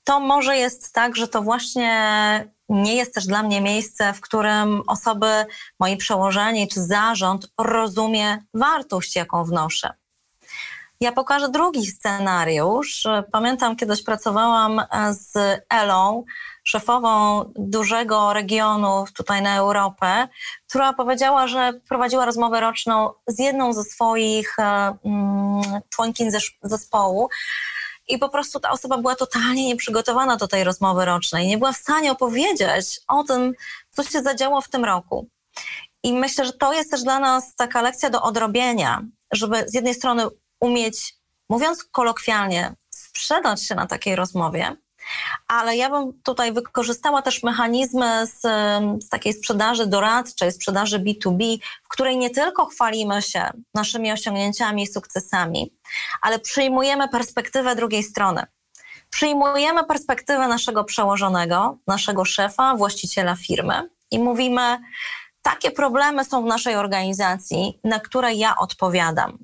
to 0.04 0.20
może 0.20 0.56
jest 0.56 0.92
tak, 0.92 1.16
że 1.16 1.28
to 1.28 1.42
właśnie 1.42 2.54
nie 2.68 2.94
jest 2.94 3.14
też 3.14 3.26
dla 3.26 3.42
mnie 3.42 3.60
miejsce, 3.60 4.12
w 4.12 4.20
którym 4.20 4.82
osoby, 4.86 5.46
moi 5.80 5.96
przełożeni 5.96 6.68
czy 6.68 6.82
zarząd 6.82 7.48
rozumie 7.58 8.38
wartość, 8.54 9.16
jaką 9.16 9.44
wnoszę. 9.44 9.90
Ja 11.00 11.12
pokażę 11.12 11.48
drugi 11.48 11.86
scenariusz. 11.86 13.06
Pamiętam, 13.32 13.76
kiedyś 13.76 14.02
pracowałam 14.02 14.82
z 15.10 15.32
Elą, 15.70 16.24
szefową 16.64 17.44
dużego 17.56 18.32
regionu 18.32 19.04
tutaj 19.14 19.42
na 19.42 19.56
Europę, 19.56 20.28
która 20.68 20.92
powiedziała, 20.92 21.46
że 21.46 21.72
prowadziła 21.88 22.24
rozmowę 22.24 22.60
roczną 22.60 23.10
z 23.26 23.38
jedną 23.38 23.72
ze 23.72 23.84
swoich 23.84 24.56
mm, 24.58 25.62
członkiń 25.88 26.30
zespołu. 26.62 27.28
I 28.08 28.18
po 28.18 28.28
prostu 28.28 28.60
ta 28.60 28.70
osoba 28.70 28.98
była 28.98 29.16
totalnie 29.16 29.66
nieprzygotowana 29.66 30.36
do 30.36 30.48
tej 30.48 30.64
rozmowy 30.64 31.04
rocznej. 31.04 31.46
Nie 31.46 31.58
była 31.58 31.72
w 31.72 31.76
stanie 31.76 32.12
opowiedzieć 32.12 33.00
o 33.08 33.24
tym, 33.24 33.52
co 33.90 34.02
się 34.02 34.22
zadziało 34.22 34.60
w 34.60 34.68
tym 34.68 34.84
roku. 34.84 35.28
I 36.02 36.12
myślę, 36.12 36.44
że 36.44 36.52
to 36.52 36.72
jest 36.72 36.90
też 36.90 37.02
dla 37.02 37.18
nas 37.18 37.54
taka 37.56 37.82
lekcja 37.82 38.10
do 38.10 38.22
odrobienia, 38.22 39.02
żeby 39.32 39.64
z 39.68 39.74
jednej 39.74 39.94
strony 39.94 40.26
umieć, 40.64 41.14
mówiąc 41.48 41.84
kolokwialnie, 41.84 42.74
sprzedać 42.90 43.66
się 43.66 43.74
na 43.74 43.86
takiej 43.86 44.16
rozmowie, 44.16 44.76
ale 45.48 45.76
ja 45.76 45.90
bym 45.90 46.22
tutaj 46.22 46.52
wykorzystała 46.52 47.22
też 47.22 47.42
mechanizmy 47.42 48.26
z, 48.26 48.40
z, 49.04 49.08
takiej 49.08 49.32
sprzedaży 49.32 49.86
doradczej, 49.86 50.52
sprzedaży 50.52 50.98
B2B, 51.00 51.58
w 51.84 51.88
której 51.88 52.16
nie 52.16 52.30
tylko 52.30 52.66
chwalimy 52.66 53.22
się 53.22 53.50
naszymi 53.74 54.12
osiągnięciami 54.12 54.82
i 54.82 54.86
sukcesami, 54.86 55.74
ale 56.20 56.38
przyjmujemy 56.38 57.08
perspektywę 57.08 57.76
drugiej 57.76 58.02
strony. 58.02 58.46
Przyjmujemy 59.10 59.84
perspektywę 59.84 60.48
naszego 60.48 60.84
przełożonego, 60.84 61.78
naszego 61.86 62.24
szefa, 62.24 62.74
właściciela 62.74 63.36
firmy 63.36 63.88
i 64.10 64.18
mówimy, 64.18 64.78
takie 65.42 65.70
problemy 65.70 66.24
są 66.24 66.42
w 66.42 66.46
naszej 66.46 66.76
organizacji, 66.76 67.80
na 67.84 68.00
które 68.00 68.34
ja 68.34 68.56
odpowiadam. 68.56 69.38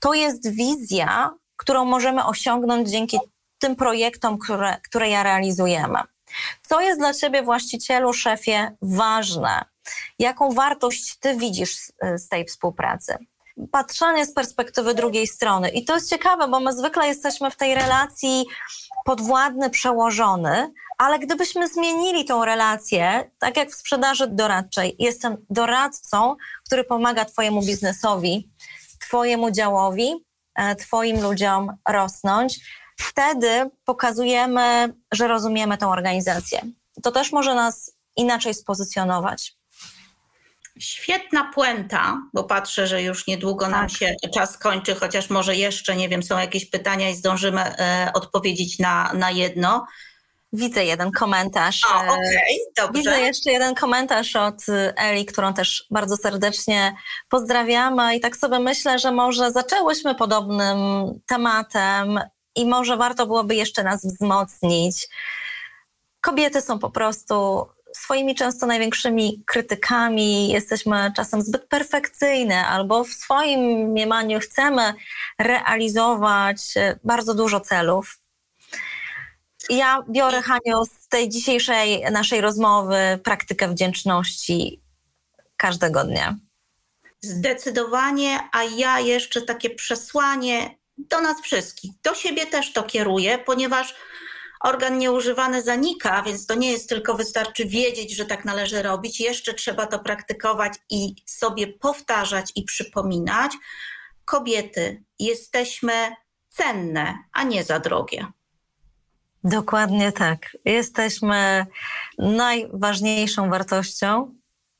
To 0.00 0.14
jest 0.14 0.50
wizja, 0.50 1.30
którą 1.56 1.84
możemy 1.84 2.24
osiągnąć 2.24 2.90
dzięki 2.90 3.18
tym 3.58 3.76
projektom, 3.76 4.38
które, 4.38 4.76
które 4.84 5.10
ja 5.10 5.22
realizujemy. 5.22 5.98
Co 6.68 6.80
jest 6.80 7.00
dla 7.00 7.14
Ciebie, 7.14 7.42
właścicielu, 7.42 8.12
szefie, 8.12 8.76
ważne? 8.82 9.64
Jaką 10.18 10.52
wartość 10.52 11.16
Ty 11.18 11.36
widzisz 11.36 11.76
z, 11.76 11.92
z 12.16 12.28
tej 12.28 12.44
współpracy? 12.44 13.18
Patrzenie 13.72 14.26
z 14.26 14.34
perspektywy 14.34 14.94
drugiej 14.94 15.26
strony. 15.26 15.68
I 15.68 15.84
to 15.84 15.94
jest 15.94 16.10
ciekawe, 16.10 16.48
bo 16.48 16.60
my 16.60 16.72
zwykle 16.72 17.06
jesteśmy 17.08 17.50
w 17.50 17.56
tej 17.56 17.74
relacji 17.74 18.46
podwładny, 19.04 19.70
przełożony, 19.70 20.72
ale 20.98 21.18
gdybyśmy 21.18 21.68
zmienili 21.68 22.24
tą 22.24 22.44
relację, 22.44 23.30
tak 23.38 23.56
jak 23.56 23.70
w 23.70 23.74
sprzedaży 23.74 24.26
doradczej, 24.26 24.96
jestem 24.98 25.36
doradcą, 25.50 26.36
który 26.66 26.84
pomaga 26.84 27.24
Twojemu 27.24 27.62
biznesowi, 27.62 28.48
Twojemu 29.10 29.50
działowi, 29.50 30.14
e, 30.54 30.76
Twoim 30.76 31.22
ludziom 31.22 31.76
rosnąć, 31.88 32.60
wtedy 32.96 33.70
pokazujemy, 33.84 34.94
że 35.12 35.28
rozumiemy 35.28 35.78
tę 35.78 35.88
organizację. 35.88 36.60
To 37.02 37.10
też 37.10 37.32
może 37.32 37.54
nas 37.54 37.92
inaczej 38.16 38.54
spozycjonować. 38.54 39.52
Świetna 40.78 41.50
puenta, 41.54 42.22
bo 42.34 42.44
patrzę, 42.44 42.86
że 42.86 43.02
już 43.02 43.26
niedługo 43.26 43.64
tak. 43.64 43.74
nam 43.74 43.88
się 43.88 44.14
czas 44.34 44.58
kończy, 44.58 44.94
chociaż 44.94 45.30
może 45.30 45.56
jeszcze, 45.56 45.96
nie 45.96 46.08
wiem, 46.08 46.22
są 46.22 46.38
jakieś 46.38 46.70
pytania 46.70 47.10
i 47.10 47.16
zdążymy 47.16 47.60
e, 47.60 48.10
odpowiedzieć 48.14 48.78
na, 48.78 49.12
na 49.12 49.30
jedno. 49.30 49.86
Widzę 50.52 50.84
jeden 50.84 51.12
komentarz. 51.12 51.86
O, 51.94 52.04
e, 52.04 52.08
okay, 52.08 52.22
dobrze. 52.76 53.02
Widzę 53.02 53.20
jeszcze 53.20 53.52
jeden 53.52 53.74
komentarz 53.74 54.36
od 54.36 54.66
Eli, 54.96 55.26
którą 55.26 55.54
też 55.54 55.86
bardzo 55.90 56.16
serdecznie 56.16 56.94
pozdrawiamy. 57.28 58.16
I 58.16 58.20
tak 58.20 58.36
sobie 58.36 58.58
myślę, 58.58 58.98
że 58.98 59.12
może 59.12 59.52
zaczęłyśmy 59.52 60.14
podobnym 60.14 60.78
tematem 61.26 62.20
i 62.56 62.66
może 62.66 62.96
warto 62.96 63.26
byłoby 63.26 63.54
jeszcze 63.54 63.82
nas 63.82 64.06
wzmocnić. 64.06 65.08
Kobiety 66.20 66.60
są 66.60 66.78
po 66.78 66.90
prostu 66.90 67.66
swoimi 67.92 68.34
często 68.34 68.66
największymi 68.66 69.42
krytykami, 69.46 70.48
jesteśmy 70.48 71.12
czasem 71.16 71.42
zbyt 71.42 71.68
perfekcyjne, 71.68 72.66
albo 72.66 73.04
w 73.04 73.08
swoim 73.08 73.60
mniemaniu 73.60 74.40
chcemy 74.40 74.94
realizować 75.38 76.58
bardzo 77.04 77.34
dużo 77.34 77.60
celów. 77.60 78.19
Ja 79.70 80.04
biorę, 80.08 80.42
Haniu, 80.42 80.84
z 80.84 81.08
tej 81.08 81.28
dzisiejszej 81.28 82.02
naszej 82.12 82.40
rozmowy 82.40 82.96
praktykę 83.24 83.68
wdzięczności 83.68 84.82
każdego 85.56 86.04
dnia. 86.04 86.36
Zdecydowanie, 87.20 88.38
a 88.52 88.64
ja 88.64 89.00
jeszcze 89.00 89.42
takie 89.42 89.70
przesłanie 89.70 90.78
do 90.98 91.20
nas 91.20 91.40
wszystkich. 91.42 91.90
Do 92.02 92.14
siebie 92.14 92.46
też 92.46 92.72
to 92.72 92.82
kieruję, 92.82 93.38
ponieważ 93.38 93.94
organ 94.60 94.98
nieużywany 94.98 95.62
zanika, 95.62 96.22
więc 96.22 96.46
to 96.46 96.54
nie 96.54 96.72
jest 96.72 96.88
tylko 96.88 97.14
wystarczy 97.14 97.64
wiedzieć, 97.64 98.16
że 98.16 98.24
tak 98.26 98.44
należy 98.44 98.82
robić. 98.82 99.20
Jeszcze 99.20 99.54
trzeba 99.54 99.86
to 99.86 99.98
praktykować 99.98 100.72
i 100.90 101.14
sobie 101.26 101.66
powtarzać 101.66 102.52
i 102.56 102.64
przypominać. 102.64 103.52
Kobiety, 104.24 105.02
jesteśmy 105.18 105.92
cenne, 106.48 107.18
a 107.32 107.44
nie 107.44 107.64
za 107.64 107.78
drogie. 107.78 108.26
Dokładnie 109.44 110.12
tak. 110.12 110.56
Jesteśmy 110.64 111.66
najważniejszą 112.18 113.50
wartością 113.50 114.34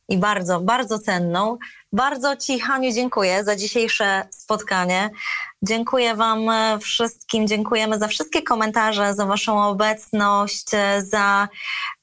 i 0.09 0.19
bardzo, 0.19 0.61
bardzo 0.61 0.99
cenną. 0.99 1.59
Bardzo 1.93 2.37
Ci, 2.37 2.61
Haniu, 2.61 2.93
dziękuję 2.93 3.45
za 3.45 3.57
dzisiejsze 3.57 4.29
spotkanie. 4.31 5.11
Dziękuję 5.63 6.15
Wam 6.15 6.51
wszystkim, 6.81 7.47
dziękujemy 7.49 7.99
za 7.99 8.09
wszystkie 8.09 8.43
komentarze, 8.43 9.15
za 9.15 9.27
Waszą 9.27 9.65
obecność, 9.65 10.67
za, 10.99 11.49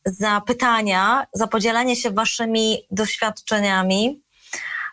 za 0.06 0.41
pytania, 0.41 1.28
za 1.34 1.48
podzielenie 1.48 1.96
się 1.96 2.12
Waszymi 2.12 2.78
doświadczeniami. 2.91 4.22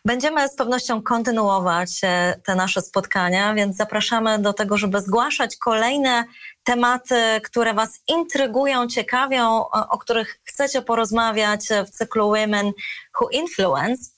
Będziemy 0.04 0.48
z 0.48 0.54
pewnością 0.56 1.02
kontynuować 1.02 1.90
e, 2.02 2.40
te 2.46 2.54
nasze 2.54 2.82
spotkania, 2.82 3.54
więc 3.54 3.76
zapraszamy 3.76 4.38
do 4.38 4.52
tego, 4.52 4.76
żeby 4.76 5.00
zgłaszać 5.00 5.56
kolejne 5.56 6.24
tematy, 6.64 7.40
które 7.44 7.74
Was 7.74 8.00
intrygują, 8.08 8.86
ciekawią, 8.86 9.68
o 9.68 9.98
których 9.98 10.40
chcecie 10.44 10.82
porozmawiać 10.82 11.60
w 11.86 11.90
cyklu 11.90 12.28
Women 12.28 12.72
Who 13.20 13.28
Influence. 13.28 14.14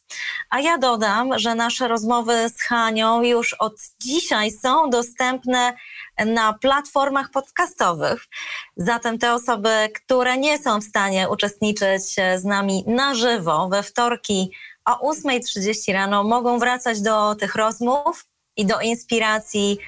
A 0.50 0.60
ja 0.60 0.78
dodam, 0.78 1.38
że 1.38 1.54
nasze 1.54 1.88
rozmowy 1.88 2.48
z 2.48 2.62
Hanią 2.62 3.22
już 3.22 3.54
od 3.54 3.74
dzisiaj 4.02 4.50
są 4.50 4.90
dostępne 4.90 5.74
na 6.26 6.52
platformach 6.52 7.30
podcastowych. 7.30 8.26
Zatem 8.76 9.18
te 9.18 9.34
osoby, 9.34 9.88
które 9.94 10.38
nie 10.38 10.58
są 10.58 10.80
w 10.80 10.84
stanie 10.84 11.28
uczestniczyć 11.28 12.02
z 12.36 12.44
nami 12.44 12.84
na 12.86 13.14
żywo 13.14 13.68
we 13.68 13.82
wtorki 13.82 14.50
o 14.84 15.12
8.30 15.12 15.92
rano, 15.92 16.24
mogą 16.24 16.58
wracać 16.58 17.00
do 17.00 17.34
tych 17.34 17.54
rozmów 17.54 18.24
i 18.56 18.66
do 18.66 18.80
inspiracji 18.80 19.78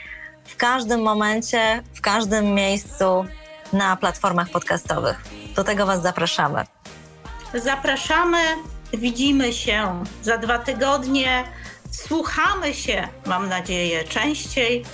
w 0.49 0.57
każdym 0.57 1.03
momencie, 1.03 1.83
w 1.95 2.01
każdym 2.01 2.55
miejscu 2.55 3.27
na 3.73 3.97
platformach 3.97 4.51
podcastowych. 4.51 5.25
Do 5.57 5.65
tego 5.65 5.87
Was 5.87 6.03
zapraszamy. 6.03 6.65
Zapraszamy, 7.55 8.39
widzimy 8.93 9.53
się 9.53 10.05
za 10.23 10.39
dwa 10.39 10.59
tygodnie, 10.59 11.45
słuchamy 11.91 12.75
się, 12.75 13.09
mam 13.27 13.49
nadzieję, 13.49 14.05
częściej. 14.05 14.85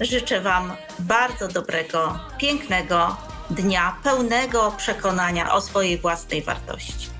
Życzę 0.00 0.40
Wam 0.40 0.72
bardzo 0.98 1.48
dobrego, 1.48 2.18
pięknego 2.38 3.16
dnia, 3.50 3.96
pełnego 4.02 4.72
przekonania 4.76 5.52
o 5.52 5.60
swojej 5.60 5.98
własnej 5.98 6.42
wartości. 6.42 7.11